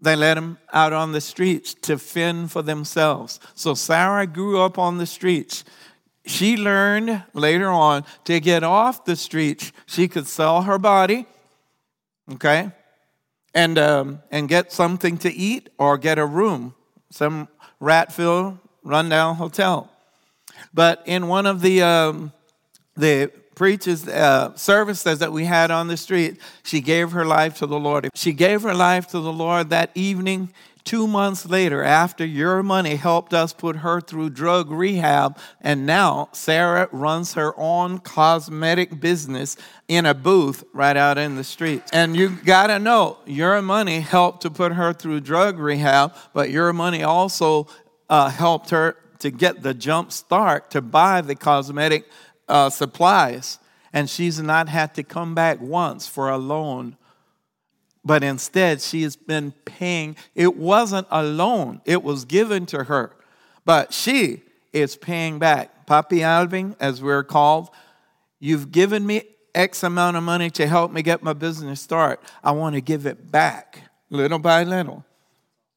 they 0.00 0.14
let 0.14 0.34
them 0.34 0.58
out 0.72 0.92
on 0.92 1.12
the 1.12 1.20
streets 1.20 1.74
to 1.74 1.98
fend 1.98 2.52
for 2.52 2.62
themselves. 2.62 3.40
So 3.54 3.74
Sarah 3.74 4.26
grew 4.26 4.60
up 4.60 4.78
on 4.78 4.98
the 4.98 5.06
streets. 5.06 5.64
She 6.24 6.56
learned 6.56 7.24
later 7.32 7.68
on 7.68 8.04
to 8.24 8.38
get 8.38 8.62
off 8.62 9.04
the 9.04 9.16
streets. 9.16 9.72
She 9.86 10.08
could 10.08 10.26
sell 10.26 10.62
her 10.62 10.78
body, 10.78 11.26
okay? 12.32 12.70
and, 13.54 13.78
um, 13.78 14.22
and 14.30 14.48
get 14.48 14.72
something 14.72 15.18
to 15.18 15.32
eat 15.32 15.68
or 15.78 15.98
get 15.98 16.18
a 16.18 16.26
room, 16.26 16.74
some 17.10 17.48
rat 17.80 18.12
filled, 18.12 18.58
rundown 18.82 19.36
hotel. 19.36 19.90
But 20.72 21.02
in 21.06 21.28
one 21.28 21.46
of 21.46 21.60
the, 21.60 21.82
um, 21.82 22.32
the 22.98 23.32
preachers' 23.54 24.06
uh, 24.06 24.54
services 24.56 25.18
that 25.18 25.32
we 25.32 25.44
had 25.44 25.70
on 25.70 25.88
the 25.88 25.96
street, 25.96 26.38
she 26.62 26.80
gave 26.80 27.12
her 27.12 27.24
life 27.24 27.58
to 27.58 27.66
the 27.66 27.78
Lord. 27.78 28.08
She 28.14 28.32
gave 28.32 28.62
her 28.62 28.74
life 28.74 29.08
to 29.08 29.20
the 29.20 29.32
Lord 29.32 29.70
that 29.70 29.90
evening 29.94 30.52
two 30.88 31.06
months 31.06 31.44
later, 31.44 31.82
after 31.82 32.24
your 32.24 32.62
money 32.62 32.96
helped 32.96 33.34
us 33.34 33.52
put 33.52 33.76
her 33.76 34.00
through 34.00 34.30
drug 34.30 34.70
rehab, 34.70 35.38
and 35.60 35.84
now 35.84 36.30
Sarah 36.32 36.88
runs 36.92 37.34
her 37.34 37.52
own 37.58 37.98
cosmetic 37.98 38.98
business 38.98 39.58
in 39.86 40.06
a 40.06 40.14
booth 40.14 40.64
right 40.72 40.96
out 40.96 41.18
in 41.18 41.36
the 41.36 41.44
street. 41.44 41.82
And 41.92 42.16
you 42.16 42.30
gotta 42.30 42.78
know, 42.78 43.18
your 43.26 43.60
money 43.60 44.00
helped 44.00 44.40
to 44.42 44.50
put 44.50 44.72
her 44.72 44.94
through 44.94 45.20
drug 45.20 45.58
rehab, 45.58 46.14
but 46.32 46.48
your 46.48 46.72
money 46.72 47.02
also 47.02 47.66
uh, 48.08 48.30
helped 48.30 48.70
her 48.70 48.96
to 49.18 49.30
get 49.30 49.62
the 49.62 49.74
jump 49.74 50.10
start 50.10 50.70
to 50.70 50.80
buy 50.80 51.20
the 51.20 51.34
cosmetic 51.34 52.06
uh, 52.48 52.70
supplies. 52.70 53.58
And 53.92 54.08
she's 54.08 54.40
not 54.40 54.68
had 54.68 54.94
to 54.94 55.02
come 55.02 55.34
back 55.34 55.60
once 55.60 56.06
for 56.06 56.28
a 56.28 56.36
loan 56.36 56.96
but 58.08 58.24
instead 58.24 58.80
she 58.80 59.02
has 59.02 59.16
been 59.16 59.52
paying. 59.66 60.16
It 60.34 60.56
wasn't 60.56 61.06
a 61.10 61.22
loan, 61.22 61.82
it 61.84 62.02
was 62.02 62.24
given 62.24 62.66
to 62.66 62.84
her, 62.84 63.14
but 63.64 63.92
she 63.92 64.42
is 64.72 64.96
paying 64.96 65.38
back. 65.38 65.86
Papi 65.86 66.22
Alvin, 66.22 66.74
as 66.80 67.02
we're 67.02 67.22
called, 67.22 67.68
you've 68.40 68.72
given 68.72 69.06
me 69.06 69.22
X 69.54 69.82
amount 69.82 70.16
of 70.16 70.22
money 70.22 70.48
to 70.50 70.66
help 70.66 70.90
me 70.90 71.02
get 71.02 71.22
my 71.22 71.34
business 71.34 71.80
start. 71.80 72.22
I 72.42 72.52
want 72.52 72.74
to 72.76 72.80
give 72.80 73.06
it 73.06 73.30
back 73.30 73.82
little 74.10 74.38
by 74.38 74.64
little 74.64 75.04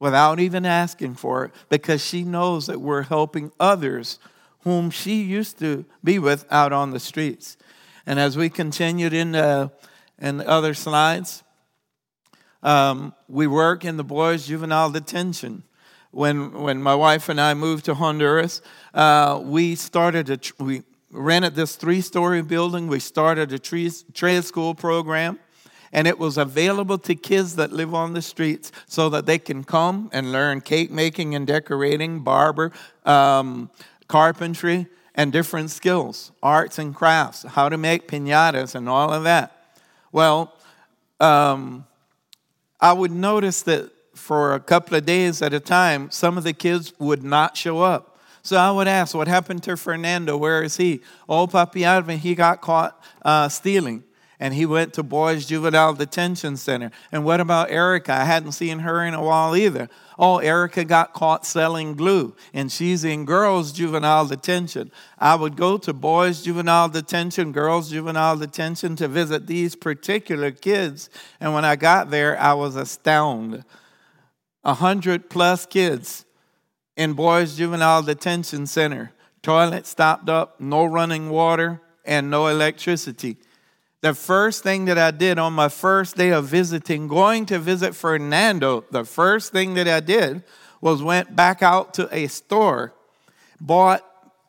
without 0.00 0.40
even 0.40 0.64
asking 0.64 1.14
for 1.14 1.44
it 1.44 1.52
because 1.68 2.04
she 2.04 2.22
knows 2.22 2.66
that 2.66 2.80
we're 2.80 3.02
helping 3.02 3.52
others 3.60 4.18
whom 4.64 4.90
she 4.90 5.22
used 5.22 5.58
to 5.58 5.84
be 6.02 6.18
with 6.18 6.44
out 6.50 6.72
on 6.72 6.90
the 6.90 7.00
streets. 7.00 7.56
And 8.06 8.18
as 8.18 8.36
we 8.36 8.48
continued 8.48 9.12
in, 9.12 9.34
uh, 9.34 9.68
in 10.18 10.40
other 10.40 10.74
slides, 10.74 11.44
Um, 12.64 13.12
we 13.28 13.48
work 13.48 13.84
in 13.84 13.96
the 13.96 14.04
boys' 14.04 14.46
juvenile 14.46 14.92
detention. 14.92 15.64
When, 16.12 16.52
when 16.52 16.80
my 16.80 16.94
wife 16.94 17.28
and 17.28 17.40
I 17.40 17.54
moved 17.54 17.84
to 17.86 17.94
Honduras, 17.94 18.62
uh, 18.94 19.40
we 19.42 19.74
started 19.74 20.30
a, 20.30 20.36
tr- 20.36 20.52
we 20.58 20.82
rented 21.10 21.54
this 21.54 21.76
three 21.76 22.00
story 22.00 22.42
building. 22.42 22.88
We 22.88 23.00
started 23.00 23.52
a 23.52 23.58
trade 23.58 24.44
school 24.44 24.74
program 24.74 25.38
and 25.92 26.06
it 26.06 26.18
was 26.18 26.38
available 26.38 26.98
to 26.98 27.14
kids 27.14 27.56
that 27.56 27.72
live 27.72 27.94
on 27.94 28.14
the 28.14 28.22
streets 28.22 28.72
so 28.86 29.10
that 29.10 29.26
they 29.26 29.38
can 29.38 29.64
come 29.64 30.08
and 30.12 30.30
learn 30.30 30.60
cake 30.60 30.90
making 30.90 31.34
and 31.34 31.46
decorating, 31.46 32.22
barber, 32.22 32.70
um, 33.04 33.70
carpentry, 34.12 34.86
and 35.14 35.32
different 35.32 35.70
skills, 35.70 36.32
arts 36.42 36.78
and 36.78 36.94
crafts, 36.94 37.44
how 37.44 37.70
to 37.70 37.78
make 37.78 38.06
pinatas 38.06 38.74
and 38.74 38.86
all 38.86 39.10
of 39.10 39.24
that. 39.24 39.74
Well, 40.12 40.54
um, 41.18 41.86
I 42.78 42.92
would 42.92 43.10
notice 43.10 43.62
that 43.62 43.90
for 44.14 44.52
a 44.52 44.60
couple 44.60 44.98
of 44.98 45.06
days 45.06 45.40
at 45.40 45.54
a 45.54 45.60
time, 45.60 46.10
some 46.10 46.36
of 46.36 46.44
the 46.44 46.52
kids 46.52 46.92
would 46.98 47.22
not 47.22 47.56
show 47.56 47.80
up. 47.80 48.18
So 48.42 48.58
I 48.58 48.70
would 48.70 48.86
ask, 48.86 49.14
What 49.14 49.28
happened 49.28 49.62
to 49.62 49.78
Fernando? 49.78 50.36
Where 50.36 50.62
is 50.62 50.76
he? 50.76 51.00
Oh, 51.26 51.46
Papi 51.46 51.84
Alvin, 51.84 52.18
he 52.18 52.34
got 52.34 52.60
caught 52.60 53.02
uh, 53.24 53.48
stealing 53.48 54.04
and 54.42 54.52
he 54.52 54.66
went 54.66 54.92
to 54.94 55.04
Boys 55.04 55.46
Juvenile 55.46 55.94
Detention 55.94 56.56
Center. 56.56 56.90
And 57.12 57.24
what 57.24 57.40
about 57.40 57.70
Erica? 57.70 58.12
I 58.12 58.24
hadn't 58.24 58.52
seen 58.52 58.80
her 58.80 59.04
in 59.04 59.14
a 59.14 59.22
while 59.22 59.54
either. 59.54 59.88
Oh, 60.18 60.38
Erica 60.38 60.84
got 60.84 61.12
caught 61.12 61.46
selling 61.46 61.94
glue, 61.94 62.34
and 62.52 62.70
she's 62.70 63.04
in 63.04 63.24
girls' 63.24 63.72
juvenile 63.72 64.26
detention. 64.26 64.90
I 65.18 65.34
would 65.34 65.56
go 65.56 65.78
to 65.78 65.92
boys' 65.92 66.42
juvenile 66.42 66.88
detention, 66.88 67.52
girls' 67.52 67.90
juvenile 67.90 68.36
detention 68.36 68.96
to 68.96 69.08
visit 69.08 69.46
these 69.46 69.74
particular 69.74 70.50
kids. 70.50 71.08
And 71.40 71.54
when 71.54 71.64
I 71.64 71.76
got 71.76 72.10
there, 72.10 72.38
I 72.38 72.54
was 72.54 72.76
astounded. 72.76 73.64
A 74.64 74.74
hundred 74.74 75.30
plus 75.30 75.66
kids 75.66 76.24
in 76.96 77.14
boys' 77.14 77.56
juvenile 77.56 78.02
detention 78.02 78.66
center. 78.66 79.12
Toilet 79.42 79.86
stopped 79.86 80.28
up, 80.28 80.60
no 80.60 80.84
running 80.84 81.30
water, 81.30 81.80
and 82.04 82.30
no 82.30 82.46
electricity 82.46 83.38
the 84.02 84.14
first 84.14 84.64
thing 84.64 84.84
that 84.86 84.98
I 84.98 85.12
did 85.12 85.38
on 85.38 85.52
my 85.52 85.68
first 85.68 86.16
day 86.16 86.30
of 86.30 86.46
visiting, 86.46 87.06
going 87.06 87.46
to 87.46 87.58
visit 87.58 87.94
Fernando, 87.94 88.84
the 88.90 89.04
first 89.04 89.52
thing 89.52 89.74
that 89.74 89.86
I 89.88 90.00
did 90.00 90.42
was 90.80 91.02
went 91.02 91.34
back 91.34 91.62
out 91.62 91.94
to 91.94 92.08
a 92.14 92.26
store, 92.26 92.92
bought 93.60 94.04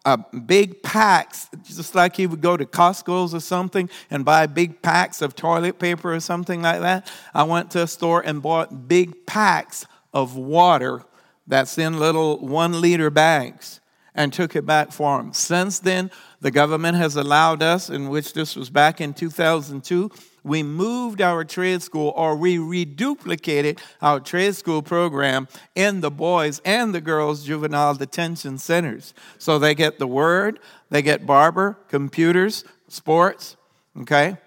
a 0.05 0.17
big 0.17 0.81
packs, 0.81 1.49
just 1.63 1.93
like 1.93 2.17
you 2.17 2.27
would 2.29 2.41
go 2.41 2.57
to 2.57 2.65
Costco's 2.65 3.33
or 3.33 3.39
something 3.39 3.89
and 4.09 4.25
buy 4.25 4.47
big 4.47 4.81
packs 4.81 5.21
of 5.21 5.35
toilet 5.35 5.77
paper 5.77 6.13
or 6.13 6.19
something 6.19 6.63
like 6.63 6.81
that. 6.81 7.09
I 7.33 7.43
went 7.43 7.69
to 7.71 7.83
a 7.83 7.87
store 7.87 8.21
and 8.21 8.41
bought 8.41 8.87
big 8.87 9.25
packs 9.27 9.85
of 10.13 10.35
water 10.35 11.03
that's 11.45 11.77
in 11.77 11.99
little 11.99 12.39
one 12.39 12.81
liter 12.81 13.11
bags 13.11 13.79
and 14.15 14.31
took 14.31 14.55
it 14.55 14.65
back 14.65 14.91
for 14.91 15.17
them. 15.17 15.33
Since 15.33 15.79
then, 15.79 16.11
the 16.41 16.51
government 16.51 16.97
has 16.97 17.15
allowed 17.15 17.63
us, 17.63 17.89
in 17.89 18.09
which 18.09 18.33
this 18.33 18.55
was 18.55 18.69
back 18.69 19.01
in 19.01 19.13
2002, 19.13 20.11
we 20.43 20.61
moved 20.61 21.21
our 21.21 21.45
trade 21.45 21.81
school 21.81 22.13
or 22.15 22.35
we 22.35 22.57
reduplicated 22.57 23.79
our 24.01 24.19
trade 24.19 24.55
school 24.55 24.81
program 24.81 25.47
in 25.73 26.01
the 26.01 26.11
boys 26.11 26.61
and 26.65 26.93
the 26.93 27.01
girls 27.01 27.45
juvenile 27.45 27.95
detention 27.95 28.57
centers. 28.57 29.13
So 29.37 29.57
they 29.57 29.73
get 29.73 29.99
the 29.99 30.07
word, 30.07 30.59
they 30.89 31.01
get 31.01 31.25
barber, 31.25 31.77
computers, 31.87 32.65
sports, 32.89 33.55
okay? 34.01 34.37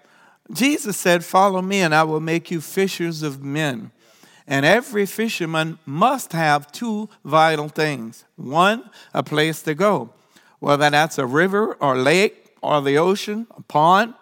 Jesus 0.51 0.97
said, 0.97 1.25
Follow 1.25 1.61
me 1.61 1.81
and 1.81 1.93
I 1.93 2.03
will 2.03 2.19
make 2.19 2.51
you 2.51 2.61
fishers 2.61 3.23
of 3.23 3.43
men. 3.43 3.91
And 4.47 4.65
every 4.65 5.05
fisherman 5.05 5.77
must 5.85 6.31
have 6.31 6.71
two 6.71 7.09
vital 7.25 7.67
things 7.67 8.23
one, 8.35 8.89
a 9.13 9.21
place 9.23 9.61
to 9.63 9.75
go 9.75 10.13
whether 10.59 10.89
that's 10.89 11.17
a 11.17 11.25
river 11.25 11.73
or 11.75 11.97
lake 11.97 12.55
or 12.61 12.81
the 12.81 12.97
ocean, 12.97 13.47
a 13.55 13.61
pond, 13.61 14.13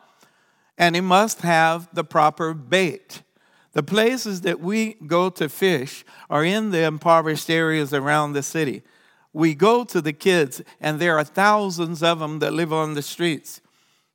and 0.78 0.96
he 0.96 1.02
must 1.02 1.42
have 1.42 1.88
the 1.94 2.04
proper 2.04 2.54
bait. 2.54 3.22
The 3.74 3.84
places 3.84 4.42
that 4.42 4.60
we 4.60 4.94
go 5.06 5.30
to 5.32 5.50
fish 5.50 6.06
are 6.30 6.44
in 6.44 6.72
the 6.72 6.84
impoverished 6.84 7.50
areas 7.50 7.94
around 7.94 8.34
the 8.34 8.44
city. 8.44 8.84
We 9.34 9.54
go 9.54 9.84
to 9.86 10.02
the 10.02 10.14
kids, 10.14 10.62
and 10.80 11.00
there 11.00 11.18
are 11.18 11.24
thousands 11.24 12.02
of 12.02 12.20
them 12.20 12.40
that 12.40 12.54
live 12.54 12.72
on 12.72 12.94
the 12.94 13.02
streets. 13.02 13.62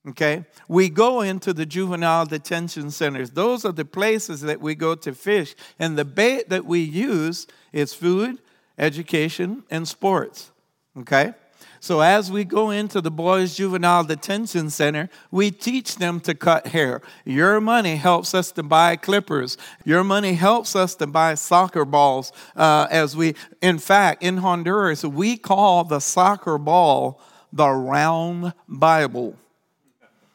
Okay? 0.09 0.45
We 0.69 0.89
go 0.89 1.21
into 1.21 1.53
the 1.53 1.67
juvenile 1.67 2.25
detention 2.25 2.91
centers. 2.91 3.31
Those 3.31 3.65
are 3.65 3.73
the 3.73 3.85
places 3.85 4.41
that 4.43 4.61
we 4.61 4.75
go 4.75 4.95
to 4.95 5.15
fish. 5.15 5.55
And 5.79 5.99
the 5.99 6.05
bait 6.05 6.49
that 6.49 6.65
we 6.65 6.81
use 6.81 7.47
is 7.73 7.93
food, 7.93 8.39
education, 8.79 9.65
and 9.71 9.87
sports. 9.87 10.53
Okay? 10.97 11.35
So 11.83 12.01
as 12.01 12.31
we 12.31 12.45
go 12.45 12.71
into 12.71 13.01
the 13.01 13.11
boys' 13.11 13.57
juvenile 13.57 14.05
detention 14.05 14.69
center, 14.69 15.09
we 15.31 15.51
teach 15.51 15.97
them 15.97 16.21
to 16.21 16.35
cut 16.35 16.69
hair. 16.69 17.01
Your 17.25 17.59
money 17.59 17.97
helps 17.97 18.35
us 18.35 18.53
to 18.53 18.63
buy 18.63 18.97
clippers. 18.97 19.57
Your 19.85 20.05
money 20.05 20.35
helps 20.35 20.77
us 20.77 20.95
to 20.97 21.07
buy 21.07 21.35
soccer 21.35 21.87
balls. 21.87 22.33
Uh, 22.55 22.87
as 22.91 23.17
we, 23.17 23.35
in 23.63 23.79
fact, 23.79 24.23
in 24.23 24.39
Honduras, 24.39 25.05
we 25.05 25.39
call 25.39 25.85
the 25.85 26.01
soccer 26.01 26.59
ball 26.59 27.21
the 27.51 27.69
round 27.71 28.53
Bible. 28.69 29.37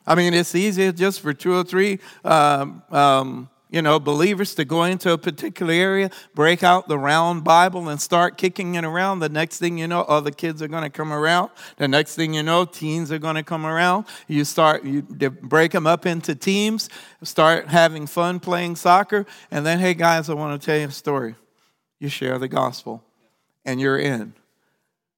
I 0.07 0.15
mean, 0.15 0.33
it's 0.33 0.55
easy 0.55 0.91
just 0.91 1.21
for 1.21 1.33
two 1.33 1.53
or 1.53 1.63
three 1.63 1.99
um, 2.23 2.83
um, 2.91 3.49
you 3.75 3.81
know, 3.81 3.99
believers 3.99 4.55
to 4.55 4.63
go 4.63 4.83
into 4.83 5.11
a 5.11 5.17
particular 5.17 5.73
area, 5.73 6.09
break 6.33 6.63
out 6.63 6.87
the 6.87 6.97
round 6.97 7.43
Bible 7.43 7.89
and 7.89 7.99
start 7.99 8.37
kicking 8.37 8.75
it 8.75 8.85
around. 8.85 9.19
The 9.19 9.27
next 9.27 9.57
thing 9.57 9.77
you 9.77 9.85
know, 9.85 10.03
other 10.03 10.31
kids 10.31 10.61
are 10.61 10.69
going 10.69 10.83
to 10.83 10.89
come 10.89 11.11
around. 11.11 11.49
The 11.75 11.87
next 11.89 12.15
thing 12.15 12.33
you 12.33 12.41
know, 12.41 12.63
teens 12.63 13.11
are 13.11 13.19
going 13.19 13.35
to 13.35 13.43
come 13.43 13.65
around. 13.65 14.05
You 14.29 14.45
start, 14.45 14.85
you 14.85 15.01
break 15.01 15.73
them 15.73 15.87
up 15.87 16.05
into 16.05 16.35
teams, 16.35 16.89
start 17.23 17.67
having 17.67 18.07
fun 18.07 18.39
playing 18.39 18.77
soccer, 18.77 19.25
and 19.51 19.65
then, 19.65 19.79
hey 19.79 19.93
guys, 19.93 20.29
I 20.29 20.35
want 20.35 20.61
to 20.61 20.65
tell 20.65 20.79
you 20.79 20.87
a 20.87 20.91
story. 20.91 21.35
You 21.99 22.07
share 22.07 22.37
the 22.37 22.47
gospel, 22.47 23.03
and 23.65 23.81
you're 23.81 23.97
in. 23.97 24.35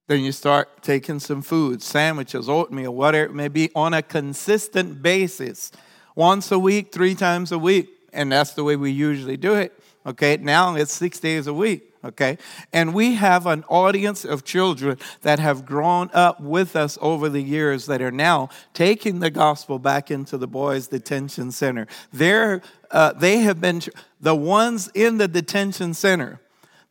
Then 0.08 0.24
you 0.24 0.32
start 0.32 0.82
taking 0.82 1.20
some 1.20 1.42
food, 1.42 1.82
sandwiches, 1.82 2.48
oatmeal, 2.48 2.94
whatever 2.94 3.26
it 3.26 3.34
may 3.34 3.48
be, 3.48 3.70
on 3.74 3.94
a 3.94 4.02
consistent 4.02 5.00
basis, 5.02 5.70
once 6.16 6.50
a 6.50 6.58
week, 6.58 6.92
three 6.92 7.14
times 7.14 7.52
a 7.52 7.58
week 7.58 7.94
and 8.12 8.32
that's 8.32 8.52
the 8.52 8.64
way 8.64 8.76
we 8.76 8.90
usually 8.90 9.36
do 9.36 9.54
it. 9.54 9.72
Okay, 10.06 10.36
now 10.36 10.74
it's 10.74 10.92
six 10.92 11.20
days 11.20 11.46
a 11.46 11.54
week. 11.54 11.84
Okay, 12.04 12.38
and 12.72 12.94
we 12.94 13.16
have 13.16 13.46
an 13.46 13.64
audience 13.68 14.24
of 14.24 14.44
children 14.44 14.98
that 15.22 15.40
have 15.40 15.66
grown 15.66 16.10
up 16.14 16.40
with 16.40 16.76
us 16.76 16.96
over 17.00 17.28
the 17.28 17.42
years 17.42 17.86
that 17.86 18.00
are 18.00 18.12
now 18.12 18.48
taking 18.72 19.18
the 19.18 19.30
gospel 19.30 19.80
back 19.80 20.08
into 20.08 20.38
the 20.38 20.46
boys' 20.46 20.86
detention 20.86 21.50
center. 21.50 21.88
They're, 22.12 22.62
uh, 22.92 23.14
they 23.14 23.38
have 23.38 23.60
been 23.60 23.82
the 24.20 24.36
ones 24.36 24.88
in 24.94 25.18
the 25.18 25.26
detention 25.26 25.92
center 25.92 26.40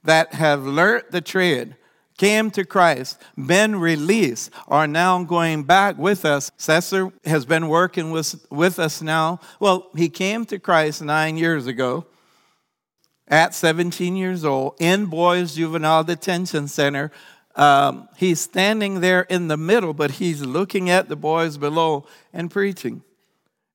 that 0.04 0.34
have 0.34 0.66
learned 0.66 1.06
the 1.12 1.22
trade 1.22 1.78
came 2.18 2.52
to 2.52 2.66
Christ, 2.66 3.22
been 3.38 3.76
released, 3.76 4.52
are 4.68 4.88
now 4.88 5.24
going 5.24 5.64
back 5.64 5.98
with 5.98 6.26
us. 6.26 6.52
Cesar 6.58 7.12
has 7.26 7.46
been 7.46 7.68
working 7.68 8.12
with, 8.12 8.46
with 8.50 8.80
us 8.80 9.02
now. 9.02 9.40
Well, 9.60 9.90
he 9.96 10.10
came 10.10 10.46
to 10.48 10.60
Christ 10.60 11.04
nine 11.04 11.38
years 11.38 11.68
ago 11.68 12.06
at 13.28 13.54
17 13.54 14.16
years 14.16 14.44
old 14.44 14.76
in 14.80 15.06
Boys 15.06 15.56
Juvenile 15.56 16.04
Detention 16.04 16.68
Center. 16.68 17.12
Um, 17.56 18.08
he's 18.18 18.40
standing 18.40 19.02
there 19.02 19.22
in 19.22 19.48
the 19.48 19.58
middle, 19.58 19.94
but 19.94 20.12
he's 20.12 20.44
looking 20.44 20.90
at 20.90 21.10
the 21.10 21.16
boys 21.16 21.58
below 21.58 22.06
and 22.34 22.52
preaching. 22.52 23.04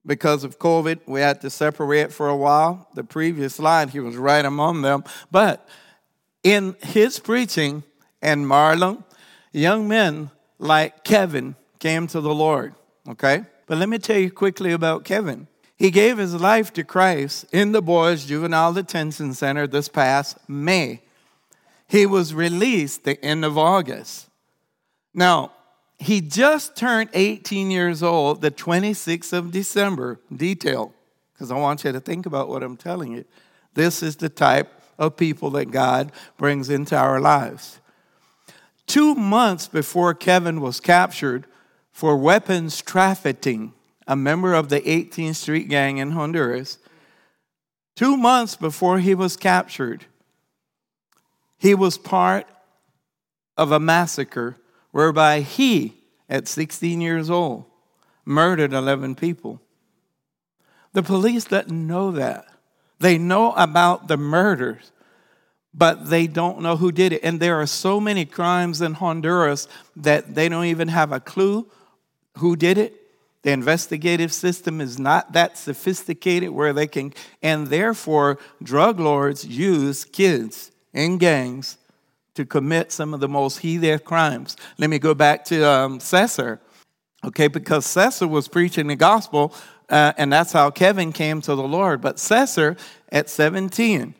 Because 0.05 0.43
of 0.43 0.59
COVID, 0.59 1.01
we 1.07 1.21
had 1.21 1.41
to 1.43 1.51
separate 1.51 2.13
for 2.13 2.29
a 2.29 2.37
while. 2.37 2.89
The 2.95 3.05
previous 3.05 3.57
slide, 3.57 3.91
he 3.91 4.01
was 4.01 4.17
right 4.17 4.45
among 4.45 4.83
them. 4.83 5.05
But 5.31 5.69
in 6.43 6.75
his 6.83 7.21
preaching, 7.21 7.85
and 8.23 8.47
Marlon, 8.47 9.05
young 9.53 9.89
men 9.89 10.31
like 10.59 11.05
Kevin 11.05 11.57
came 11.79 12.07
to 12.07 12.21
the 12.21 12.35
Lord. 12.35 12.75
Okay? 13.09 13.45
But 13.67 13.79
let 13.79 13.89
me 13.89 13.99
tell 13.99 14.19
you 14.19 14.31
quickly 14.31 14.73
about 14.73 15.05
Kevin. 15.05 15.49
He 15.77 15.91
gave 15.91 16.19
his 16.19 16.35
life 16.35 16.73
to 16.75 16.85
Christ 16.85 17.45
in 17.53 17.73
the 17.73 17.83
Boys 17.83 18.25
Juvenile 18.27 18.73
Detention 18.73 19.35
Center 19.35 19.67
this 19.67 19.89
past 19.89 20.39
May. 20.49 21.01
He 21.89 22.07
was 22.07 22.33
released 22.33 23.05
the 23.05 23.23
end 23.25 23.45
of 23.45 23.59
August. 23.59 24.29
Now, 25.13 25.53
he 25.99 26.21
just 26.21 26.77
turned 26.77 27.11
18 27.13 27.71
years 27.71 28.03
old 28.03 28.41
the 28.41 28.51
26th 28.51 29.33
of 29.33 29.51
December. 29.51 30.21
Detail, 30.35 30.95
because 31.35 31.51
I 31.51 31.57
want 31.57 31.85
you 31.85 31.93
to 31.93 32.01
think 32.01 32.27
about 32.27 32.49
what 32.49 32.63
I'm 32.63 32.77
telling 32.77 33.13
you. 33.13 33.25
This 33.75 34.03
is 34.03 34.17
the 34.17 34.29
type 34.29 34.73
of 34.99 35.17
people 35.17 35.51
that 35.51 35.71
God 35.71 36.13
brings 36.39 36.71
into 36.71 36.97
our 36.97 37.21
lives. 37.21 37.81
Two 38.93 39.15
months 39.15 39.69
before 39.69 40.13
Kevin 40.13 40.61
was 40.61 40.79
captured 40.79 41.47
for 41.93 42.15
weapons 42.15 42.83
trafficking, 42.83 43.73
a 44.07 44.15
member 44.15 44.53
of 44.53 44.69
the 44.69 44.83
18th 44.83 45.37
Street 45.37 45.71
Gang 45.71 45.97
in 45.97 46.11
Honduras, 46.11 46.77
Two 47.97 48.19
months 48.19 48.55
before 48.55 48.99
he 48.99 49.15
was 49.15 49.35
captured, 49.39 50.05
he 51.57 51.75
was 51.75 51.97
part 51.97 52.47
of 53.57 53.73
a 53.73 53.81
massacre 53.81 54.59
whereby 54.91 55.41
he, 55.41 55.95
at 56.29 56.47
16 56.47 57.01
years 57.01 57.31
old, 57.31 57.65
murdered 58.27 58.75
11 58.75 59.15
people. 59.15 59.59
The 60.93 61.03
police 61.03 61.45
doesn't 61.45 61.87
know 61.87 62.11
that. 62.11 62.45
They 62.99 63.17
know 63.17 63.53
about 63.53 64.09
the 64.09 64.19
murders, 64.19 64.93
but 65.75 66.11
they 66.11 66.27
don't 66.27 66.61
know 66.61 66.77
who 66.77 66.93
did 66.93 67.13
it. 67.13 67.25
And 67.25 67.41
there 67.41 67.61
are 67.61 67.67
so 67.67 68.01
many 68.01 68.25
crimes 68.25 68.81
in 68.81 68.95
Honduras 68.95 69.69
that 69.97 70.35
they 70.35 70.49
don't 70.49 70.67
even 70.67 70.89
have 70.89 71.13
a 71.13 71.21
clue 71.21 71.67
who 72.39 72.57
did 72.57 72.79
it. 72.79 72.99
The 73.43 73.51
investigative 73.51 74.33
system 74.33 74.81
is 74.81 74.99
not 74.99 75.33
that 75.33 75.59
sophisticated 75.59 76.51
where 76.51 76.73
they 76.73 76.87
can, 76.87 77.13
and 77.43 77.67
therefore, 77.67 78.39
drug 78.63 79.01
lords 79.01 79.45
use 79.45 80.05
kids 80.05 80.71
in 80.93 81.19
gangs 81.19 81.77
to 82.35 82.45
commit 82.45 82.93
some 82.93 83.13
of 83.13 83.21
the 83.21 83.29
most 83.29 83.59
heathen 83.59 83.99
crimes. 83.99 84.57
Let 84.79 84.91
me 84.91 85.01
go 85.01 85.13
back 85.13 85.45
to 85.47 85.69
um, 85.69 85.99
Cesar, 85.99 86.61
okay, 87.25 87.49
because 87.49 87.85
Cesar 87.85 88.29
was 88.29 88.47
preaching 88.47 88.87
the 88.87 88.97
gospel, 88.97 89.53
uh, 89.89 90.13
and 90.17 90.33
that's 90.33 90.53
how 90.53 90.71
Kevin 90.71 91.13
came 91.13 91.41
to 91.43 91.57
the 91.57 91.63
Lord. 91.63 92.01
But 92.01 92.21
Cesar, 92.21 92.77
at 93.11 93.29
17, 93.29 94.15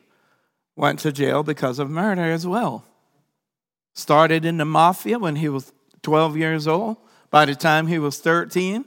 went 0.75 0.99
to 0.99 1.11
jail 1.11 1.43
because 1.43 1.79
of 1.79 1.89
murder 1.89 2.23
as 2.23 2.45
well. 2.47 2.83
Started 3.93 4.45
in 4.45 4.57
the 4.57 4.65
mafia 4.65 5.19
when 5.19 5.35
he 5.35 5.49
was 5.49 5.71
12 6.01 6.37
years 6.37 6.67
old. 6.67 6.97
By 7.29 7.45
the 7.45 7.55
time 7.55 7.87
he 7.87 7.99
was 7.99 8.19
13, 8.19 8.85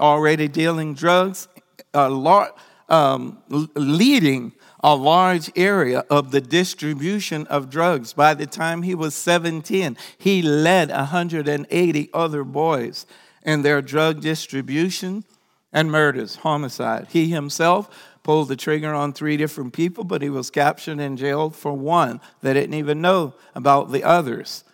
already 0.00 0.48
dealing 0.48 0.94
drugs, 0.94 1.48
a 1.92 2.10
lot, 2.10 2.58
um, 2.88 3.42
leading 3.48 4.52
a 4.82 4.94
large 4.94 5.50
area 5.56 6.00
of 6.10 6.30
the 6.30 6.40
distribution 6.40 7.46
of 7.46 7.70
drugs. 7.70 8.12
By 8.12 8.34
the 8.34 8.46
time 8.46 8.82
he 8.82 8.94
was 8.94 9.14
17, 9.14 9.96
he 10.18 10.42
led 10.42 10.90
180 10.90 12.10
other 12.12 12.44
boys 12.44 13.06
in 13.42 13.62
their 13.62 13.80
drug 13.80 14.20
distribution 14.20 15.24
and 15.72 15.90
murders, 15.90 16.36
homicide. 16.36 17.08
He 17.10 17.28
himself 17.30 18.13
pulled 18.24 18.48
the 18.48 18.56
trigger 18.56 18.92
on 18.92 19.12
three 19.12 19.36
different 19.36 19.72
people, 19.72 20.02
but 20.02 20.22
he 20.22 20.30
was 20.30 20.50
captured 20.50 20.98
and 20.98 21.16
jailed 21.16 21.54
for 21.54 21.72
one. 21.72 22.20
They 22.40 22.52
didn't 22.52 22.74
even 22.74 23.00
know 23.00 23.34
about 23.54 23.92
the 23.92 24.02
others. 24.02 24.64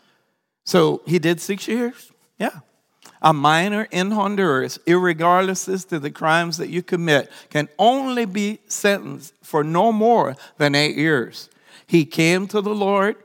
So 0.65 1.03
he 1.05 1.19
did 1.19 1.41
six 1.41 1.69
years. 1.69 2.13
Yeah. 2.39 2.61
A 3.21 3.35
minor 3.35 3.87
in 3.91 4.13
Honduras, 4.13 4.79
regardless 4.87 5.69
as 5.69 5.85
to 5.87 5.99
the 5.99 6.11
crimes 6.11 6.57
that 6.57 6.71
you 6.71 6.83
commit, 6.83 7.31
can 7.51 7.69
only 7.79 8.25
be 8.25 8.61
sentenced 8.67 9.35
for 9.43 9.63
no 9.63 9.93
more 9.93 10.37
than 10.57 10.75
eight 10.75 10.97
years. 10.97 11.51
He 11.87 12.07
came 12.07 12.47
to 12.49 12.63
the 12.63 12.75
Lord. 12.75 13.17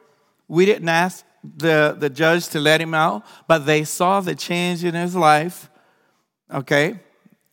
We 0.47 0.65
didn't 0.65 0.89
ask 0.89 1.23
the, 1.43 1.95
the 1.97 2.09
judge 2.09 2.47
to 2.49 2.59
let 2.59 2.81
him 2.81 2.93
out, 2.93 3.23
but 3.47 3.59
they 3.59 3.83
saw 3.83 4.19
the 4.19 4.35
change 4.35 4.83
in 4.83 4.95
his 4.95 5.15
life. 5.15 5.69
Okay? 6.51 6.99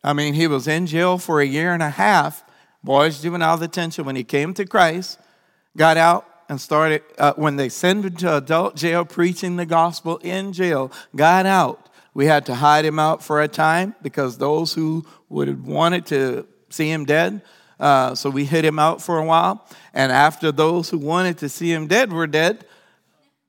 I 0.02 0.14
mean, 0.14 0.34
he 0.34 0.46
was 0.46 0.66
in 0.66 0.86
jail 0.86 1.18
for 1.18 1.40
a 1.40 1.46
year 1.46 1.74
and 1.74 1.82
a 1.82 1.90
half, 1.90 2.42
boys 2.82 3.20
juvenile 3.22 3.58
detention. 3.58 4.04
When 4.04 4.16
he 4.16 4.24
came 4.24 4.54
to 4.54 4.64
Christ, 4.64 5.18
got 5.76 5.96
out, 5.96 6.26
and 6.48 6.60
started, 6.60 7.02
uh, 7.18 7.32
when 7.36 7.56
they 7.56 7.68
sent 7.68 8.04
him 8.04 8.14
to 8.16 8.36
adult 8.36 8.76
jail 8.76 9.04
preaching 9.04 9.56
the 9.56 9.64
gospel 9.64 10.18
in 10.18 10.52
jail, 10.52 10.92
got 11.16 11.46
out, 11.46 11.88
we 12.12 12.26
had 12.26 12.44
to 12.46 12.54
hide 12.54 12.84
him 12.84 12.98
out 12.98 13.22
for 13.22 13.40
a 13.40 13.48
time 13.48 13.94
because 14.02 14.36
those 14.36 14.74
who 14.74 15.06
would 15.30 15.48
have 15.48 15.66
wanted 15.66 16.04
to 16.06 16.46
see 16.68 16.90
him 16.90 17.06
dead, 17.06 17.40
uh, 17.80 18.14
so 18.14 18.28
we 18.28 18.44
hid 18.44 18.64
him 18.64 18.78
out 18.78 19.00
for 19.00 19.18
a 19.18 19.24
while. 19.24 19.66
And 19.94 20.12
after 20.12 20.52
those 20.52 20.90
who 20.90 20.98
wanted 20.98 21.38
to 21.38 21.48
see 21.48 21.72
him 21.72 21.86
dead 21.86 22.12
were 22.12 22.26
dead, 22.26 22.66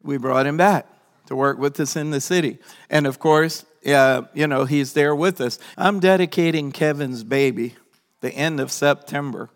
we 0.02 0.18
brought 0.18 0.46
him 0.46 0.56
back 0.56 0.88
to 1.26 1.36
work 1.36 1.58
with 1.58 1.80
us 1.80 1.96
in 1.96 2.12
the 2.12 2.22
city. 2.22 2.58
And 2.90 3.06
of 3.06 3.20
course, 3.20 3.66
uh, 3.86 4.24
you 4.34 4.48
know, 4.48 4.64
he's 4.64 4.94
there 4.94 5.14
with 5.14 5.42
us. 5.42 5.60
I'm 5.78 6.00
dedicating 6.00 6.72
Kevin's 6.72 7.24
baby 7.24 7.76
the 8.24 8.32
end 8.34 8.60
of 8.60 8.72
September, 8.72 9.52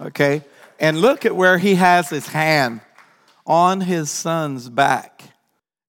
okay? 0.00 0.42
And 0.80 1.00
look 1.00 1.24
at 1.24 1.36
where 1.36 1.58
he 1.58 1.76
has 1.76 2.10
his 2.10 2.26
hand 2.26 2.80
on 3.46 3.82
his 3.82 4.10
son's 4.10 4.68
back 4.68 5.18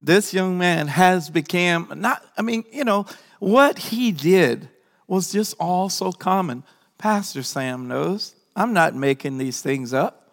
this 0.01 0.33
young 0.33 0.57
man 0.57 0.87
has 0.87 1.29
become 1.29 1.91
not, 1.95 2.23
I 2.37 2.41
mean, 2.41 2.63
you 2.71 2.83
know, 2.83 3.05
what 3.39 3.77
he 3.77 4.11
did 4.11 4.69
was 5.07 5.31
just 5.31 5.55
all 5.59 5.89
so 5.89 6.11
common. 6.11 6.63
Pastor 6.97 7.43
Sam 7.43 7.87
knows. 7.87 8.35
I'm 8.55 8.73
not 8.73 8.95
making 8.95 9.37
these 9.37 9.61
things 9.61 9.93
up. 9.93 10.31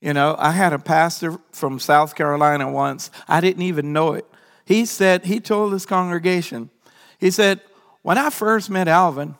You 0.00 0.12
know, 0.12 0.36
I 0.38 0.52
had 0.52 0.72
a 0.72 0.78
pastor 0.78 1.38
from 1.52 1.78
South 1.78 2.14
Carolina 2.14 2.70
once, 2.70 3.10
I 3.26 3.40
didn't 3.40 3.62
even 3.62 3.92
know 3.92 4.12
it. 4.12 4.26
He 4.64 4.84
said, 4.84 5.24
he 5.24 5.40
told 5.40 5.72
his 5.72 5.86
congregation, 5.86 6.70
he 7.18 7.30
said, 7.30 7.60
when 8.02 8.16
I 8.16 8.30
first 8.30 8.70
met 8.70 8.86
Alvin, 8.86 9.34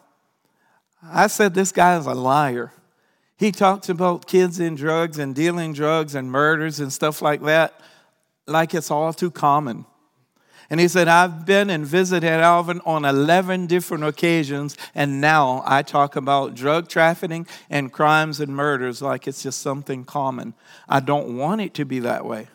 I 1.03 1.27
said, 1.29 1.55
this 1.55 1.73
guy 1.73 1.97
is 1.97 2.07
a 2.07 2.15
liar. 2.15 2.73
He 3.37 3.53
talks 3.53 3.89
about 3.89 4.27
kids 4.27 4.59
in 4.59 4.75
drugs 4.75 5.19
and 5.19 5.35
dealing 5.35 5.73
drugs 5.73 6.15
and 6.15 6.31
murders 6.31 6.81
and 6.81 6.93
stuff 6.93 7.23
like 7.23 7.43
that 7.43 7.81
like 8.49 8.75
it's 8.75 8.91
all 8.91 9.13
too 9.13 9.31
common. 9.31 9.85
And 10.71 10.81
he 10.81 10.89
said, 10.89 11.09
I've 11.09 11.47
been 11.47 11.71
and 11.71 11.87
visited 11.87 12.29
Alvin 12.29 12.83
on 12.85 13.07
11 13.07 13.69
different 13.69 14.05
occasions, 14.05 14.77
and 14.95 15.19
now 15.19 15.63
I 15.65 15.83
talk 15.83 16.15
about 16.15 16.55
drug 16.55 16.89
trafficking 16.89 17.47
and 17.71 17.91
crimes 17.91 18.39
and 18.41 18.55
murders 18.55 19.01
like 19.01 19.27
it's 19.27 19.43
just 19.43 19.63
something 19.63 20.05
common. 20.05 20.53
I 20.87 21.01
don't 21.01 21.39
want 21.39 21.63
it 21.63 21.73
to 21.75 21.87
be 21.87 22.01
that 22.01 22.27
way. 22.27 22.49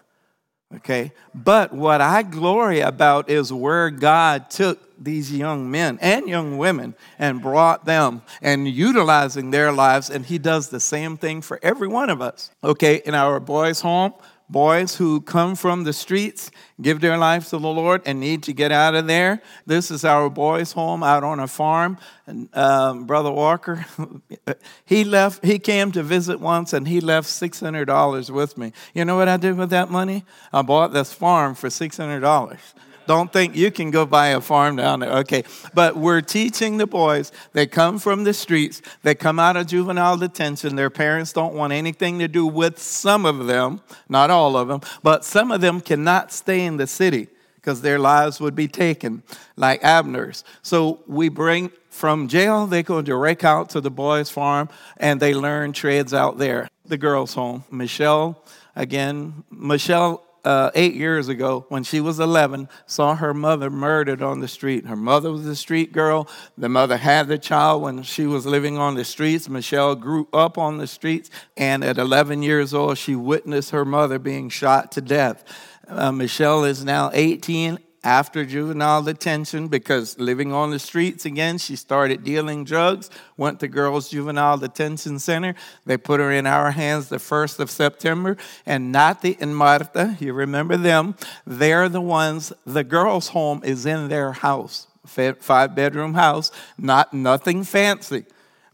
Okay? 0.75 1.11
But 1.35 1.73
what 1.73 2.01
I 2.01 2.23
glory 2.23 2.79
about 2.79 3.29
is 3.29 3.53
where 3.53 3.89
God 3.89 4.49
took 4.49 4.79
these 5.03 5.31
young 5.31 5.69
men 5.69 5.99
and 6.01 6.27
young 6.27 6.57
women 6.57 6.95
and 7.19 7.41
brought 7.41 7.85
them 7.85 8.21
and 8.41 8.67
utilizing 8.67 9.51
their 9.51 9.71
lives, 9.71 10.09
and 10.09 10.25
He 10.25 10.37
does 10.37 10.69
the 10.69 10.79
same 10.79 11.17
thing 11.17 11.41
for 11.41 11.59
every 11.61 11.87
one 11.87 12.09
of 12.09 12.21
us. 12.21 12.51
Okay? 12.63 13.01
In 13.05 13.13
our 13.13 13.39
boys' 13.39 13.81
home, 13.81 14.13
boys 14.53 14.95
who 14.95 15.19
come 15.19 15.55
from 15.55 15.83
the 15.83 15.91
streets, 15.91 16.49
give 16.81 17.01
their 17.01 17.17
lives 17.17 17.49
to 17.49 17.57
the 17.57 17.67
Lord, 17.67 18.01
and 18.05 18.21
need 18.21 18.43
to 18.43 18.53
get 18.53 18.71
out 18.71 18.95
of 18.95 19.07
there. 19.07 19.41
This 19.65 19.91
is 19.91 20.05
our 20.05 20.29
boys' 20.29 20.71
home 20.71 21.03
out 21.03 21.25
on 21.25 21.41
a 21.41 21.47
farm. 21.47 21.97
And, 22.25 22.47
um, 22.55 23.05
Brother 23.05 23.31
Walker, 23.31 23.85
he 24.85 25.03
left. 25.03 25.43
He 25.43 25.59
came 25.59 25.91
to 25.91 26.03
visit 26.03 26.39
once, 26.39 26.71
and 26.71 26.87
he 26.87 27.01
left 27.01 27.27
six 27.27 27.59
hundred 27.59 27.85
dollars 27.85 28.31
with 28.31 28.57
me. 28.57 28.71
You 28.93 29.03
know 29.03 29.17
what 29.17 29.27
I 29.27 29.35
did 29.35 29.57
with 29.57 29.71
that 29.71 29.89
money? 29.89 30.23
I 30.53 30.61
bought 30.61 30.93
this 30.93 31.11
farm 31.11 31.55
for 31.55 31.69
six 31.69 31.97
hundred 31.97 32.21
dollars. 32.21 32.61
Don't 33.05 33.31
think 33.31 33.55
you 33.55 33.71
can 33.71 33.91
go 33.91 34.05
buy 34.05 34.27
a 34.27 34.41
farm 34.41 34.75
down 34.75 34.99
there. 35.01 35.11
Okay. 35.19 35.43
But 35.73 35.97
we're 35.97 36.21
teaching 36.21 36.77
the 36.77 36.87
boys. 36.87 37.31
They 37.53 37.67
come 37.67 37.99
from 37.99 38.23
the 38.23 38.33
streets. 38.33 38.81
They 39.01 39.15
come 39.15 39.39
out 39.39 39.57
of 39.57 39.67
juvenile 39.67 40.17
detention. 40.17 40.75
Their 40.75 40.89
parents 40.89 41.33
don't 41.33 41.53
want 41.53 41.73
anything 41.73 42.19
to 42.19 42.27
do 42.27 42.45
with 42.45 42.79
some 42.79 43.25
of 43.25 43.47
them, 43.47 43.81
not 44.09 44.29
all 44.29 44.55
of 44.55 44.67
them, 44.67 44.81
but 45.01 45.25
some 45.25 45.51
of 45.51 45.61
them 45.61 45.81
cannot 45.81 46.31
stay 46.31 46.65
in 46.65 46.77
the 46.77 46.87
city 46.87 47.27
because 47.55 47.81
their 47.81 47.97
lives 47.97 48.41
would 48.41 48.55
be 48.55 48.67
taken, 48.67 49.23
like 49.55 49.81
Abner's. 49.83 50.43
So 50.63 50.99
we 51.07 51.29
bring 51.29 51.71
from 51.89 52.27
jail, 52.27 52.67
they 52.67 52.83
go 52.83 53.01
direct 53.01 53.43
out 53.45 53.69
to 53.69 53.79
the 53.79 53.91
boys' 53.91 54.29
farm 54.29 54.67
and 54.97 55.19
they 55.19 55.33
learn 55.33 55.71
trades 55.71 56.13
out 56.13 56.37
there. 56.37 56.69
The 56.85 56.97
girls' 56.97 57.33
home. 57.33 57.63
Michelle, 57.71 58.43
again, 58.75 59.45
Michelle 59.49 60.21
uh, 60.43 60.71
eight 60.75 60.93
years 60.93 61.29
ago 61.29 61.65
when 61.69 61.83
she 61.83 62.01
was 62.01 62.19
11 62.19 62.67
saw 62.85 63.15
her 63.15 63.33
mother 63.33 63.69
murdered 63.69 64.21
on 64.21 64.39
the 64.39 64.47
street. 64.47 64.85
Her 64.85 64.95
mother 64.95 65.31
was 65.31 65.45
a 65.45 65.55
street 65.55 65.91
girl. 65.91 66.27
The 66.57 66.69
mother 66.69 66.97
had 66.97 67.27
the 67.27 67.37
child 67.37 67.81
when 67.81 68.03
she 68.03 68.25
was 68.25 68.45
living 68.45 68.77
on 68.77 68.95
the 68.95 69.05
streets. 69.05 69.47
Michelle 69.47 69.95
grew 69.95 70.27
up 70.33 70.57
on 70.57 70.77
the 70.77 70.87
streets, 70.87 71.29
and 71.55 71.83
at 71.83 71.97
11 71.97 72.43
years 72.43 72.73
old, 72.73 72.97
she 72.97 73.15
witnessed 73.15 73.71
her 73.71 73.85
mother 73.85 74.19
being 74.19 74.49
shot 74.49 74.91
to 74.93 75.01
death. 75.01 75.43
Uh, 75.87 76.11
Michelle 76.11 76.63
is 76.63 76.83
now 76.83 77.09
18 77.13 77.79
after 78.03 78.43
juvenile 78.43 79.01
detention 79.01 79.69
because 79.69 80.19
living 80.19 80.51
on 80.51 80.71
the 80.71 80.79
streets 80.79 81.25
again, 81.25 81.57
she 81.57 81.75
started 81.75 82.23
dealing 82.23 82.65
drugs, 82.65 83.09
went 83.37 83.59
to 83.61 83.67
Girls 83.67 84.09
Juvenile 84.09 84.57
Detention 84.57 85.19
Center. 85.19 85.55
They 85.85 85.97
put 85.97 86.19
her 86.19 86.31
in 86.31 86.45
our 86.45 86.71
hands 86.71 87.09
the 87.09 87.17
1st 87.17 87.59
of 87.59 87.71
September. 87.71 88.35
And 88.65 88.91
Nati 88.91 89.37
and 89.39 89.55
Marta, 89.55 90.17
you 90.19 90.33
remember 90.33 90.75
them, 90.75 91.15
they're 91.45 91.87
the 91.87 92.01
ones, 92.01 92.51
the 92.65 92.83
girls' 92.83 93.29
home 93.29 93.61
is 93.63 93.85
in 93.85 94.09
their 94.09 94.33
house, 94.33 94.87
five 95.05 95.73
bedroom 95.73 96.15
house, 96.15 96.51
not 96.77 97.13
nothing 97.13 97.63
fancy. 97.63 98.25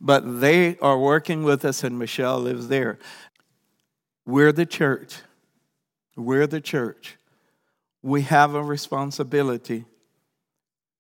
But 0.02 0.40
they 0.40 0.78
are 0.80 0.98
working 0.98 1.44
with 1.44 1.66
us, 1.66 1.84
and 1.84 2.00
Michelle 2.00 2.40
lives 2.40 2.70
there. 2.70 2.98
We're 4.26 4.54
the 4.54 4.66
church. 4.66 5.22
We're 6.16 6.48
the 6.48 6.62
church 6.62 7.19
we 8.02 8.22
have 8.24 8.56
a 8.56 8.64
responsibility 8.64 9.86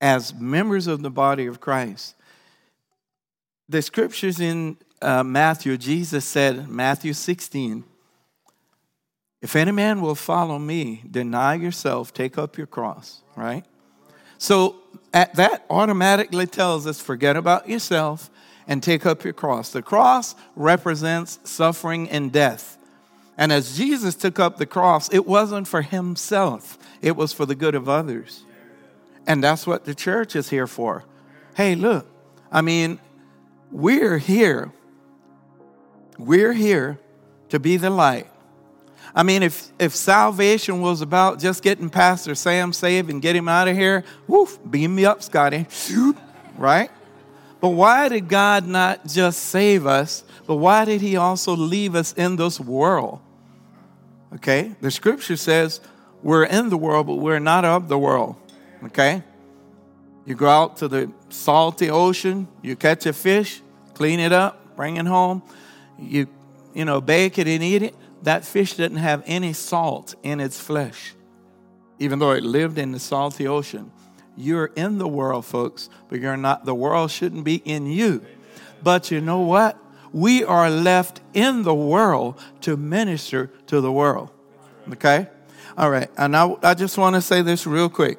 as 0.02 0.34
members 0.34 0.88
of 0.88 1.02
the 1.02 1.10
body 1.10 1.46
of 1.46 1.60
Christ. 1.60 2.16
The 3.68 3.82
scriptures 3.82 4.40
in 4.40 4.78
uh, 5.02 5.24
Matthew, 5.24 5.78
Jesus 5.78 6.26
said, 6.26 6.68
Matthew 6.68 7.14
16, 7.14 7.84
if 9.42 9.56
any 9.56 9.72
man 9.72 10.02
will 10.02 10.16
follow 10.16 10.60
me, 10.60 11.04
deny 11.10 11.56
yourself, 11.56 12.14
take 12.14 12.38
up 12.38 12.58
your 12.58 12.68
cross, 12.68 13.22
right? 13.36 13.64
So 14.38 14.78
that 15.12 15.66
automatically 15.70 16.48
tells 16.48 16.86
us 16.86 17.00
forget 17.02 17.36
about 17.36 17.70
yourself 17.70 18.30
and 18.68 18.84
take 18.84 19.06
up 19.06 19.24
your 19.24 19.34
cross. 19.34 19.72
The 19.72 19.82
cross 19.82 20.36
represents 20.56 21.40
suffering 21.44 22.10
and 22.10 22.32
death. 22.32 22.78
And 23.39 23.54
as 23.54 23.78
Jesus 23.78 24.15
took 24.15 24.38
up 24.38 24.58
the 24.58 24.65
cross, 24.65 25.08
it 25.13 25.25
wasn't 25.25 25.65
for 25.65 25.82
himself, 25.82 26.78
it 27.02 27.15
was 27.15 27.32
for 27.32 27.45
the 27.45 27.56
good 27.56 27.73
of 27.73 27.88
others. 27.88 28.43
And 29.25 29.41
that's 29.41 29.65
what 29.65 29.86
the 29.86 29.95
church 29.95 30.36
is 30.36 30.49
here 30.49 30.67
for. 30.67 31.06
Hey, 31.56 31.75
look, 31.75 32.06
I 32.52 32.62
mean, 32.62 32.99
we're 33.71 34.17
here. 34.17 34.73
We're 36.17 36.52
here 36.52 36.99
to 37.47 37.62
be 37.62 37.78
the 37.78 37.89
light. 37.89 38.28
I 39.15 39.23
mean, 39.23 39.41
if, 39.41 39.71
if 39.80 39.95
salvation 39.95 40.82
was 40.82 40.99
about 40.99 41.39
just 41.39 41.63
getting 41.63 41.89
Pastor 41.89 42.36
Sam 42.36 42.73
saved 42.73 43.10
and 43.10 43.21
get 43.21 43.38
him 43.38 43.47
out 43.47 43.69
of 43.69 43.78
here, 43.78 44.04
woof, 44.28 44.60
beam 44.69 44.95
me 44.95 45.06
up, 45.06 45.23
Scotty. 45.23 45.65
Right? 46.58 46.91
But 47.62 47.69
why 47.69 48.10
did 48.10 48.28
God 48.28 48.67
not 48.67 49.08
just 49.08 49.39
save 49.39 49.86
us, 49.86 50.25
but 50.45 50.56
why 50.56 50.84
did 50.84 50.99
He 50.99 51.15
also 51.15 51.56
leave 51.56 51.95
us 51.95 52.12
in 52.13 52.36
this 52.36 52.60
world? 52.60 53.21
Okay? 54.36 54.76
The 54.82 54.92
scripture 54.92 55.38
says 55.38 55.82
we're 56.22 56.46
in 56.46 56.70
the 56.70 56.78
world, 56.78 57.08
but 57.08 57.15
we're 57.15 57.39
not 57.39 57.65
of 57.65 57.88
the 57.88 57.98
world. 57.98 58.36
Okay? 58.84 59.24
You 60.26 60.36
go 60.36 60.48
out 60.48 60.78
to 60.78 60.88
the 60.88 61.12
salty 61.30 61.89
ocean, 61.89 62.48
you 62.62 62.76
catch 62.76 63.06
a 63.06 63.13
fish, 63.13 63.62
clean 63.94 64.20
it 64.20 64.32
up, 64.32 64.76
bring 64.76 64.98
it 64.98 65.08
home, 65.08 65.42
you, 65.98 66.28
you 66.74 66.86
know, 66.86 67.02
bake 67.02 67.38
it 67.38 67.48
and 67.48 67.63
eat 67.63 67.82
it 67.82 67.96
that 68.24 68.46
fish 68.46 68.74
didn't 68.74 68.98
have 68.98 69.24
any 69.26 69.54
salt 69.54 70.15
in 70.24 70.39
its 70.39 70.60
flesh, 70.60 71.13
even 72.00 72.20
though 72.20 72.32
it 72.32 72.44
lived 72.44 72.78
in 72.78 72.92
the 72.92 73.00
salty 73.00 73.48
ocean. 73.48 73.92
You're 74.36 74.68
in 74.76 74.98
the 74.98 75.08
world, 75.08 75.46
folks, 75.46 75.89
but 76.08 76.20
you're 76.20 76.38
not. 76.38 76.65
The 76.65 76.76
world 76.76 77.12
shouldn't 77.12 77.44
be 77.44 77.56
in 77.56 77.88
you. 77.88 78.26
But 78.82 79.12
you 79.12 79.20
know 79.20 79.42
what? 79.42 79.78
We 80.12 80.43
are 80.43 80.69
left 80.69 81.22
in 81.34 81.63
the 81.63 81.74
world 81.74 82.39
to 82.62 82.78
minister 82.78 83.48
to 83.67 83.82
the 83.82 83.91
world. 83.91 84.30
Okay? 84.93 85.28
All 85.78 85.89
right. 85.89 86.10
And 86.17 86.36
I, 86.36 86.56
I 86.63 86.74
just 86.74 86.98
want 86.98 87.15
to 87.15 87.22
say 87.22 87.41
this 87.41 87.67
real 87.67 87.89
quick. 87.89 88.17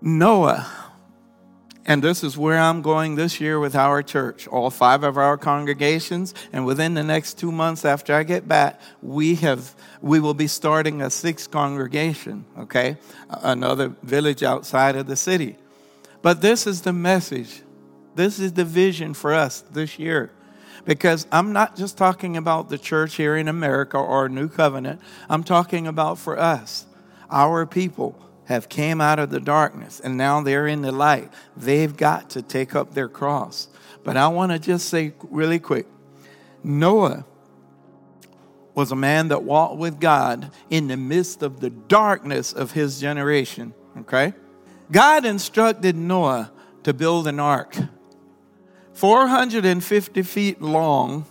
Noah 0.00 0.82
and 1.84 2.02
this 2.02 2.22
is 2.22 2.38
where 2.38 2.58
I'm 2.58 2.80
going 2.80 3.16
this 3.16 3.40
year 3.40 3.58
with 3.58 3.74
our 3.74 4.02
church, 4.02 4.46
all 4.46 4.70
five 4.70 5.02
of 5.02 5.18
our 5.18 5.36
congregations. 5.36 6.32
And 6.52 6.64
within 6.64 6.94
the 6.94 7.02
next 7.02 7.38
two 7.38 7.50
months 7.50 7.84
after 7.84 8.14
I 8.14 8.22
get 8.22 8.46
back, 8.46 8.80
we 9.00 9.34
have 9.36 9.74
we 10.00 10.20
will 10.20 10.34
be 10.34 10.46
starting 10.46 11.02
a 11.02 11.10
sixth 11.10 11.50
congregation, 11.50 12.44
okay? 12.56 12.98
Another 13.28 13.88
village 14.02 14.42
outside 14.42 14.94
of 14.94 15.06
the 15.06 15.16
city. 15.16 15.56
But 16.22 16.40
this 16.40 16.68
is 16.68 16.82
the 16.82 16.92
message. 16.92 17.62
This 18.14 18.38
is 18.38 18.52
the 18.52 18.64
vision 18.64 19.14
for 19.14 19.32
us 19.32 19.62
this 19.62 19.98
year. 19.98 20.30
Because 20.84 21.26
I'm 21.30 21.52
not 21.52 21.76
just 21.76 21.96
talking 21.96 22.36
about 22.36 22.68
the 22.68 22.78
church 22.78 23.14
here 23.14 23.36
in 23.36 23.46
America 23.46 23.96
or 23.96 24.28
New 24.28 24.48
Covenant. 24.48 25.00
I'm 25.28 25.44
talking 25.44 25.86
about 25.86 26.18
for 26.18 26.38
us, 26.38 26.86
our 27.30 27.66
people 27.66 28.18
have 28.46 28.68
came 28.68 29.00
out 29.00 29.18
of 29.18 29.30
the 29.30 29.40
darkness 29.40 30.00
and 30.00 30.16
now 30.16 30.40
they're 30.42 30.66
in 30.66 30.82
the 30.82 30.90
light. 30.92 31.32
They've 31.56 31.96
got 31.96 32.30
to 32.30 32.42
take 32.42 32.74
up 32.74 32.94
their 32.94 33.08
cross. 33.08 33.68
But 34.02 34.16
I 34.16 34.28
want 34.28 34.52
to 34.52 34.58
just 34.58 34.88
say 34.88 35.14
really 35.22 35.60
quick 35.60 35.86
Noah 36.64 37.24
was 38.74 38.90
a 38.90 38.96
man 38.96 39.28
that 39.28 39.44
walked 39.44 39.76
with 39.76 40.00
God 40.00 40.50
in 40.70 40.88
the 40.88 40.96
midst 40.96 41.42
of 41.42 41.60
the 41.60 41.70
darkness 41.70 42.52
of 42.52 42.72
his 42.72 43.00
generation. 43.00 43.74
Okay? 43.98 44.32
God 44.90 45.24
instructed 45.24 45.94
Noah 45.96 46.50
to 46.82 46.92
build 46.92 47.26
an 47.26 47.38
ark 47.38 47.76
450 48.94 50.22
feet 50.22 50.60
long, 50.60 51.24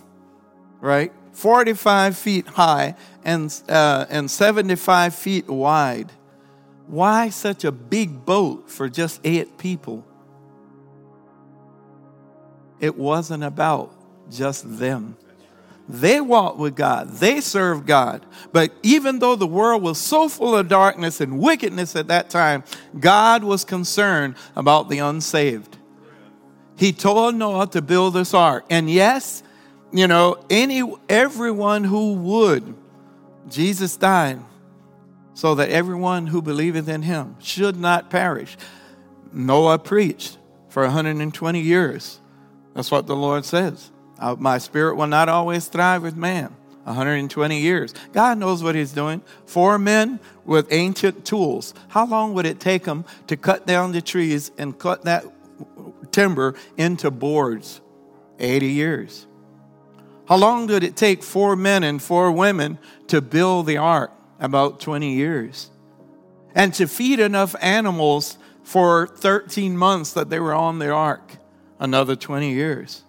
right? 0.80 1.12
45 1.32 2.16
feet 2.16 2.46
high 2.46 2.94
and, 3.24 3.62
uh, 3.68 4.06
and 4.10 4.30
75 4.30 5.14
feet 5.14 5.48
wide. 5.48 6.12
Why 6.86 7.30
such 7.30 7.64
a 7.64 7.72
big 7.72 8.24
boat 8.24 8.70
for 8.70 8.88
just 8.88 9.20
eight 9.24 9.56
people? 9.58 10.04
It 12.80 12.96
wasn't 12.96 13.44
about 13.44 13.94
just 14.30 14.78
them. 14.78 15.16
They 15.88 16.20
walked 16.20 16.58
with 16.58 16.76
God, 16.76 17.10
they 17.10 17.40
served 17.40 17.86
God. 17.86 18.24
But 18.52 18.72
even 18.82 19.18
though 19.18 19.36
the 19.36 19.46
world 19.46 19.82
was 19.82 19.98
so 19.98 20.28
full 20.28 20.56
of 20.56 20.68
darkness 20.68 21.20
and 21.20 21.38
wickedness 21.38 21.96
at 21.96 22.08
that 22.08 22.30
time, 22.30 22.64
God 22.98 23.44
was 23.44 23.64
concerned 23.64 24.36
about 24.54 24.88
the 24.88 24.98
unsaved. 24.98 25.76
He 26.76 26.92
told 26.92 27.34
Noah 27.34 27.66
to 27.68 27.82
build 27.82 28.14
this 28.14 28.34
ark. 28.34 28.64
And 28.70 28.90
yes, 28.90 29.42
you 29.92 30.06
know, 30.06 30.44
any 30.48 30.82
everyone 31.08 31.84
who 31.84 32.14
would, 32.14 32.74
Jesus 33.48 33.96
died 33.96 34.40
so 35.34 35.54
that 35.54 35.70
everyone 35.70 36.26
who 36.26 36.42
believeth 36.42 36.88
in 36.88 37.02
him 37.02 37.36
should 37.40 37.76
not 37.76 38.10
perish. 38.10 38.56
Noah 39.32 39.78
preached 39.78 40.38
for 40.68 40.82
120 40.82 41.60
years. 41.60 42.20
That's 42.74 42.90
what 42.90 43.06
the 43.06 43.16
Lord 43.16 43.44
says. 43.44 43.90
Uh, 44.18 44.36
my 44.38 44.58
spirit 44.58 44.96
will 44.96 45.06
not 45.06 45.28
always 45.28 45.66
thrive 45.68 46.02
with 46.02 46.16
man. 46.16 46.54
120 46.84 47.60
years. 47.60 47.94
God 48.12 48.38
knows 48.38 48.62
what 48.62 48.74
He's 48.74 48.92
doing. 48.92 49.22
Four 49.46 49.78
men 49.78 50.18
with 50.44 50.72
ancient 50.72 51.24
tools. 51.24 51.74
How 51.88 52.06
long 52.06 52.34
would 52.34 52.46
it 52.46 52.58
take 52.58 52.84
them 52.84 53.04
to 53.28 53.36
cut 53.36 53.66
down 53.66 53.92
the 53.92 54.02
trees 54.02 54.50
and 54.58 54.76
cut 54.76 55.04
that 55.04 55.24
timber 56.12 56.54
into 56.76 57.10
boards? 57.10 57.80
80 58.38 58.66
years. 58.68 59.26
How 60.28 60.36
long 60.36 60.66
did 60.66 60.84
it 60.84 60.96
take 60.96 61.22
four 61.22 61.56
men 61.56 61.82
and 61.82 62.02
four 62.02 62.32
women 62.32 62.78
to 63.08 63.20
build 63.20 63.66
the 63.66 63.76
ark? 63.76 64.12
about 64.42 64.80
20 64.80 65.14
years. 65.14 65.70
And 66.54 66.74
to 66.74 66.86
feed 66.86 67.20
enough 67.20 67.54
animals 67.62 68.36
for 68.62 69.06
13 69.06 69.76
months 69.76 70.12
that 70.12 70.28
they 70.28 70.38
were 70.38 70.52
on 70.52 70.78
the 70.78 70.90
ark, 70.90 71.36
another 71.78 72.16
20 72.16 72.52
years. 72.52 73.04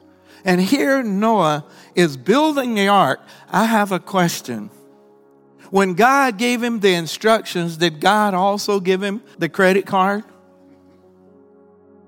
And 0.46 0.62
here 0.62 1.04
Noah 1.04 1.66
is 1.96 2.16
building 2.16 2.76
the 2.76 2.88
ark. 2.88 3.20
I 3.50 3.66
have 3.66 3.92
a 3.92 4.00
question. 4.00 4.70
When 5.72 5.96
God 5.96 6.38
gave 6.38 6.62
him 6.62 6.80
the 6.80 6.94
instructions, 6.94 7.78
did 7.78 8.00
God 8.00 8.34
also 8.34 8.80
give 8.80 9.02
him 9.02 9.24
the 9.40 9.50
credit 9.50 9.86
card? 9.86 10.24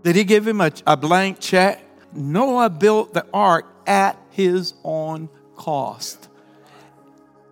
Did 0.06 0.16
he 0.16 0.24
give 0.24 0.48
him 0.48 0.62
a, 0.62 0.72
a 0.86 0.96
blank 0.96 1.40
check? 1.40 1.84
Noah 2.14 2.70
built 2.70 3.16
the 3.16 3.26
ark 3.34 3.66
at 3.88 4.16
his 4.30 4.76
own 4.84 5.30
cost. 5.56 6.30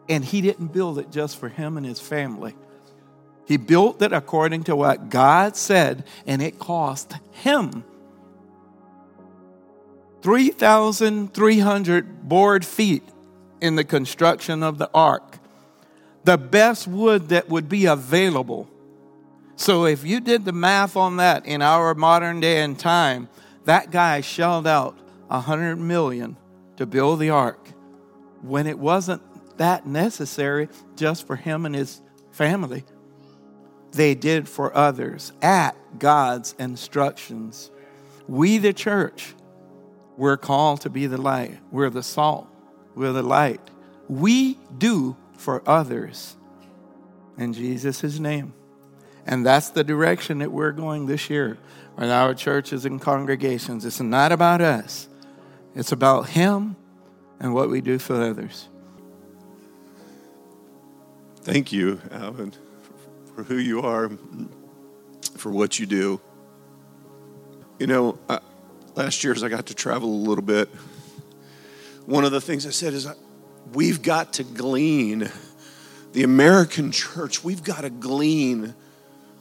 And 0.07 0.23
he 0.23 0.41
didn't 0.41 0.67
build 0.67 0.99
it 0.99 1.09
just 1.09 1.37
for 1.37 1.49
him 1.49 1.77
and 1.77 1.85
his 1.85 1.99
family. 1.99 2.53
He 3.47 3.57
built 3.57 4.03
it 4.03 4.13
according 4.13 4.65
to 4.65 4.75
what 4.75 5.09
God 5.09 5.55
said, 5.55 6.05
and 6.27 6.43
it 6.43 6.59
cost 6.59 7.15
him 7.31 7.83
3,300 10.21 12.29
board 12.29 12.63
feet 12.63 13.03
in 13.61 13.75
the 13.75 13.83
construction 13.83 14.61
of 14.61 14.77
the 14.77 14.91
ark. 14.93 15.39
The 16.23 16.37
best 16.37 16.87
wood 16.87 17.29
that 17.29 17.49
would 17.49 17.67
be 17.67 17.87
available. 17.87 18.69
So, 19.63 19.85
if 19.85 20.03
you 20.03 20.19
did 20.19 20.43
the 20.43 20.51
math 20.51 20.97
on 20.97 21.15
that 21.15 21.45
in 21.45 21.61
our 21.61 21.95
modern 21.95 22.41
day 22.41 22.61
and 22.61 22.77
time, 22.77 23.29
that 23.63 23.91
guy 23.91 24.19
shelled 24.19 24.67
out 24.67 24.99
a 25.29 25.39
hundred 25.39 25.77
million 25.77 26.35
to 26.75 26.85
build 26.85 27.21
the 27.21 27.29
ark 27.29 27.69
when 28.41 28.67
it 28.67 28.77
wasn't 28.77 29.21
that 29.55 29.87
necessary 29.87 30.67
just 30.97 31.25
for 31.25 31.37
him 31.37 31.65
and 31.65 31.75
his 31.75 32.01
family. 32.29 32.83
They 33.93 34.15
did 34.15 34.49
for 34.49 34.75
others 34.75 35.31
at 35.41 35.77
God's 35.97 36.55
instructions. 36.59 37.71
We, 38.27 38.57
the 38.57 38.73
church, 38.73 39.33
we're 40.17 40.35
called 40.35 40.81
to 40.81 40.89
be 40.89 41.07
the 41.07 41.21
light. 41.21 41.57
We're 41.71 41.89
the 41.89 42.03
salt. 42.03 42.49
We're 42.95 43.13
the 43.13 43.23
light. 43.23 43.61
We 44.09 44.57
do 44.77 45.15
for 45.37 45.63
others 45.65 46.35
in 47.37 47.53
Jesus' 47.53 48.19
name. 48.19 48.53
And 49.25 49.45
that's 49.45 49.69
the 49.69 49.83
direction 49.83 50.39
that 50.39 50.51
we're 50.51 50.71
going 50.71 51.05
this 51.05 51.29
year 51.29 51.57
with 51.97 52.09
our 52.09 52.33
churches 52.33 52.85
and 52.85 52.99
congregations. 53.01 53.85
It's 53.85 54.01
not 54.01 54.31
about 54.31 54.61
us, 54.61 55.07
it's 55.75 55.91
about 55.91 56.29
Him 56.29 56.75
and 57.39 57.53
what 57.53 57.69
we 57.69 57.81
do 57.81 57.99
for 57.99 58.21
others. 58.21 58.67
Thank 61.41 61.73
you, 61.73 61.99
Alvin, 62.11 62.53
for 63.35 63.43
who 63.43 63.57
you 63.57 63.81
are, 63.81 64.09
for 65.35 65.51
what 65.51 65.77
you 65.77 65.85
do. 65.85 66.21
You 67.79 67.87
know, 67.87 68.17
last 68.95 69.23
year 69.23 69.33
as 69.33 69.43
I 69.43 69.49
got 69.49 69.65
to 69.65 69.73
travel 69.73 70.09
a 70.09 70.23
little 70.27 70.43
bit, 70.43 70.69
one 72.05 72.23
of 72.23 72.31
the 72.31 72.39
things 72.39 72.65
I 72.65 72.69
said 72.69 72.93
is 72.93 73.07
we've 73.73 74.01
got 74.01 74.33
to 74.33 74.43
glean. 74.43 75.29
The 76.13 76.23
American 76.23 76.91
church, 76.91 77.43
we've 77.43 77.63
got 77.63 77.81
to 77.81 77.89
glean 77.89 78.73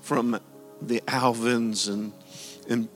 from 0.03 0.39
the 0.81 1.01
Alvins 1.03 1.89
and, 1.89 2.13
and 2.69 2.89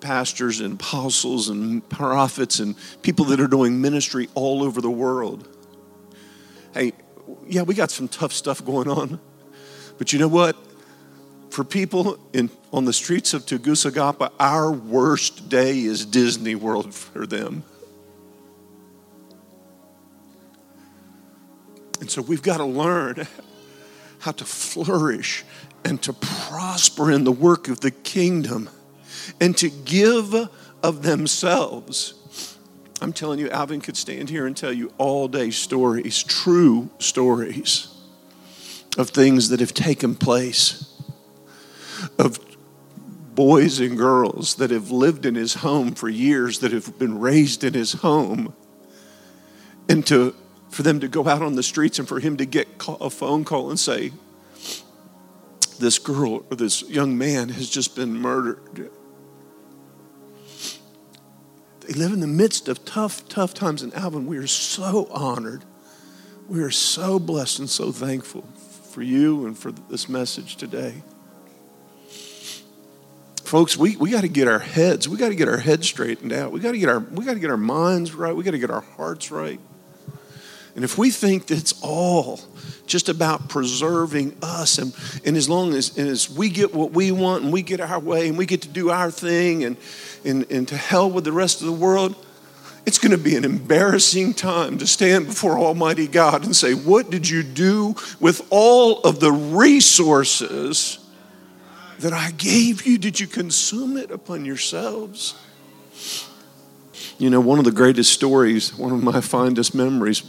pastors 0.00 0.60
and 0.60 0.74
apostles 0.74 1.48
and 1.48 1.86
prophets 1.88 2.60
and 2.60 2.76
people 3.02 3.26
that 3.26 3.40
are 3.40 3.48
doing 3.48 3.80
ministry 3.80 4.28
all 4.34 4.62
over 4.62 4.80
the 4.80 4.90
world. 4.90 5.48
Hey, 6.72 6.92
yeah, 7.46 7.62
we 7.62 7.74
got 7.74 7.90
some 7.90 8.08
tough 8.08 8.32
stuff 8.32 8.64
going 8.64 8.88
on. 8.88 9.20
But 9.98 10.12
you 10.12 10.18
know 10.18 10.28
what? 10.28 10.56
For 11.50 11.64
people 11.64 12.18
in, 12.32 12.50
on 12.72 12.84
the 12.84 12.92
streets 12.92 13.34
of 13.34 13.46
Tegucigalpa, 13.46 14.30
our 14.38 14.70
worst 14.70 15.48
day 15.48 15.80
is 15.80 16.04
Disney 16.04 16.54
World 16.54 16.94
for 16.94 17.26
them. 17.26 17.64
And 22.00 22.10
so 22.10 22.20
we've 22.20 22.42
got 22.42 22.58
to 22.58 22.64
learn 22.64 23.26
how 24.18 24.32
to 24.32 24.44
flourish 24.44 25.44
and 25.86 26.02
to 26.02 26.12
prosper 26.12 27.12
in 27.12 27.22
the 27.22 27.30
work 27.30 27.68
of 27.68 27.78
the 27.78 27.92
kingdom 27.92 28.68
and 29.40 29.56
to 29.56 29.70
give 29.70 30.34
of 30.82 31.02
themselves. 31.04 32.58
I'm 33.00 33.12
telling 33.12 33.38
you, 33.38 33.48
Alvin 33.50 33.80
could 33.80 33.96
stand 33.96 34.28
here 34.28 34.46
and 34.46 34.56
tell 34.56 34.72
you 34.72 34.92
all 34.98 35.28
day 35.28 35.50
stories, 35.50 36.24
true 36.24 36.90
stories 36.98 37.86
of 38.98 39.10
things 39.10 39.50
that 39.50 39.60
have 39.60 39.74
taken 39.74 40.16
place, 40.16 40.92
of 42.18 42.40
boys 43.36 43.78
and 43.78 43.96
girls 43.96 44.56
that 44.56 44.72
have 44.72 44.90
lived 44.90 45.24
in 45.24 45.36
his 45.36 45.54
home 45.54 45.92
for 45.92 46.08
years, 46.08 46.58
that 46.60 46.72
have 46.72 46.98
been 46.98 47.20
raised 47.20 47.62
in 47.62 47.74
his 47.74 47.92
home, 47.92 48.54
and 49.88 50.04
to 50.08 50.34
for 50.68 50.82
them 50.82 50.98
to 50.98 51.06
go 51.06 51.28
out 51.28 51.42
on 51.42 51.54
the 51.54 51.62
streets 51.62 52.00
and 52.00 52.08
for 52.08 52.18
him 52.18 52.36
to 52.36 52.44
get 52.44 52.66
a 53.00 53.08
phone 53.08 53.44
call 53.44 53.70
and 53.70 53.78
say, 53.78 54.10
This 55.78 55.98
girl 55.98 56.44
or 56.50 56.56
this 56.56 56.82
young 56.88 57.18
man 57.18 57.50
has 57.50 57.68
just 57.68 57.94
been 57.94 58.14
murdered. 58.14 58.90
They 61.80 61.92
live 61.92 62.12
in 62.12 62.20
the 62.20 62.26
midst 62.26 62.68
of 62.68 62.84
tough, 62.84 63.28
tough 63.28 63.54
times. 63.54 63.82
And 63.82 63.94
Alvin, 63.94 64.26
we 64.26 64.38
are 64.38 64.46
so 64.46 65.08
honored. 65.10 65.64
We 66.48 66.62
are 66.62 66.70
so 66.70 67.18
blessed 67.18 67.60
and 67.60 67.70
so 67.70 67.92
thankful 67.92 68.42
for 68.90 69.02
you 69.02 69.46
and 69.46 69.56
for 69.56 69.70
this 69.72 70.08
message 70.08 70.56
today. 70.56 71.02
Folks, 73.44 73.76
we, 73.76 73.96
we 73.96 74.10
got 74.10 74.22
to 74.22 74.28
get 74.28 74.48
our 74.48 74.58
heads, 74.58 75.08
we 75.08 75.16
got 75.16 75.28
to 75.28 75.36
get 75.36 75.48
our 75.48 75.58
heads 75.58 75.86
straightened 75.86 76.32
out. 76.32 76.50
We 76.50 76.58
got 76.58 76.72
to 76.72 76.78
get 76.78 76.88
our 76.88 76.98
we 76.98 77.24
got 77.24 77.34
to 77.34 77.40
get 77.40 77.50
our 77.50 77.56
minds 77.56 78.12
right. 78.12 78.34
We 78.34 78.42
got 78.42 78.52
to 78.52 78.58
get 78.58 78.70
our 78.70 78.80
hearts 78.80 79.30
right. 79.30 79.60
And 80.76 80.84
if 80.84 80.98
we 80.98 81.10
think 81.10 81.46
that 81.46 81.58
it's 81.58 81.80
all 81.82 82.38
just 82.86 83.08
about 83.08 83.48
preserving 83.48 84.36
us, 84.42 84.78
and, 84.78 84.94
and 85.24 85.36
as 85.36 85.48
long 85.48 85.72
as, 85.72 85.96
as 85.98 86.30
we 86.30 86.50
get 86.50 86.74
what 86.74 86.92
we 86.92 87.10
want 87.10 87.44
and 87.44 87.52
we 87.52 87.62
get 87.62 87.80
our 87.80 87.98
way 87.98 88.28
and 88.28 88.36
we 88.36 88.44
get 88.44 88.62
to 88.62 88.68
do 88.68 88.90
our 88.90 89.10
thing 89.10 89.64
and, 89.64 89.78
and, 90.24 90.48
and 90.52 90.68
to 90.68 90.76
hell 90.76 91.10
with 91.10 91.24
the 91.24 91.32
rest 91.32 91.62
of 91.62 91.66
the 91.66 91.72
world, 91.72 92.14
it's 92.84 92.98
going 92.98 93.10
to 93.10 93.18
be 93.18 93.34
an 93.36 93.44
embarrassing 93.44 94.34
time 94.34 94.76
to 94.78 94.86
stand 94.86 95.26
before 95.26 95.58
Almighty 95.58 96.06
God 96.06 96.44
and 96.44 96.54
say, 96.54 96.74
What 96.74 97.10
did 97.10 97.28
you 97.28 97.42
do 97.42 97.96
with 98.20 98.46
all 98.50 99.00
of 99.00 99.18
the 99.18 99.32
resources 99.32 100.98
that 102.00 102.12
I 102.12 102.32
gave 102.32 102.86
you? 102.86 102.98
Did 102.98 103.18
you 103.18 103.26
consume 103.26 103.96
it 103.96 104.10
upon 104.10 104.44
yourselves? 104.44 105.34
You 107.18 107.30
know, 107.30 107.40
one 107.40 107.58
of 107.58 107.64
the 107.64 107.72
greatest 107.72 108.12
stories, 108.12 108.76
one 108.76 108.92
of 108.92 109.02
my 109.02 109.22
fondest 109.22 109.74
memories, 109.74 110.22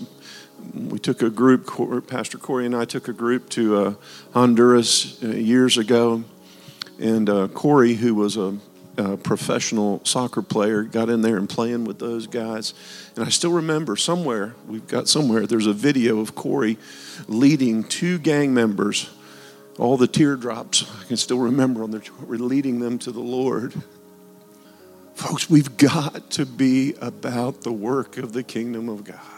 we 0.73 0.99
took 0.99 1.21
a 1.21 1.29
group, 1.29 2.07
Pastor 2.07 2.37
Corey 2.37 2.65
and 2.65 2.75
I 2.75 2.85
took 2.85 3.07
a 3.07 3.13
group 3.13 3.49
to 3.51 3.77
uh, 3.77 3.93
Honduras 4.33 5.21
uh, 5.23 5.27
years 5.27 5.77
ago. 5.77 6.23
And 6.99 7.29
uh, 7.29 7.47
Corey, 7.49 7.93
who 7.93 8.15
was 8.15 8.37
a, 8.37 8.57
a, 8.97 9.17
professional 9.17 10.03
soccer 10.03 10.41
player, 10.41 10.83
got 10.83 11.09
in 11.09 11.21
there 11.21 11.37
and 11.37 11.47
playing 11.47 11.85
with 11.85 11.99
those 11.99 12.25
guys. 12.25 12.73
And 13.15 13.23
I 13.23 13.29
still 13.29 13.51
remember 13.51 13.95
somewhere, 13.95 14.55
we've 14.67 14.87
got 14.87 15.07
somewhere, 15.07 15.45
there's 15.45 15.67
a 15.67 15.73
video 15.73 16.19
of 16.19 16.33
Corey 16.33 16.77
leading 17.27 17.83
two 17.83 18.17
gang 18.17 18.53
members, 18.53 19.09
all 19.77 19.95
the 19.95 20.07
teardrops, 20.07 20.89
I 20.99 21.03
can 21.03 21.17
still 21.17 21.37
remember 21.37 21.83
on 21.83 21.91
their, 21.91 22.01
we're 22.25 22.39
leading 22.39 22.79
them 22.79 22.97
to 22.99 23.11
the 23.11 23.19
Lord. 23.19 23.75
Folks, 25.13 25.49
we've 25.49 25.77
got 25.77 26.31
to 26.31 26.45
be 26.45 26.95
about 26.99 27.61
the 27.61 27.71
work 27.71 28.17
of 28.17 28.33
the 28.33 28.43
kingdom 28.43 28.89
of 28.89 29.03
God. 29.03 29.36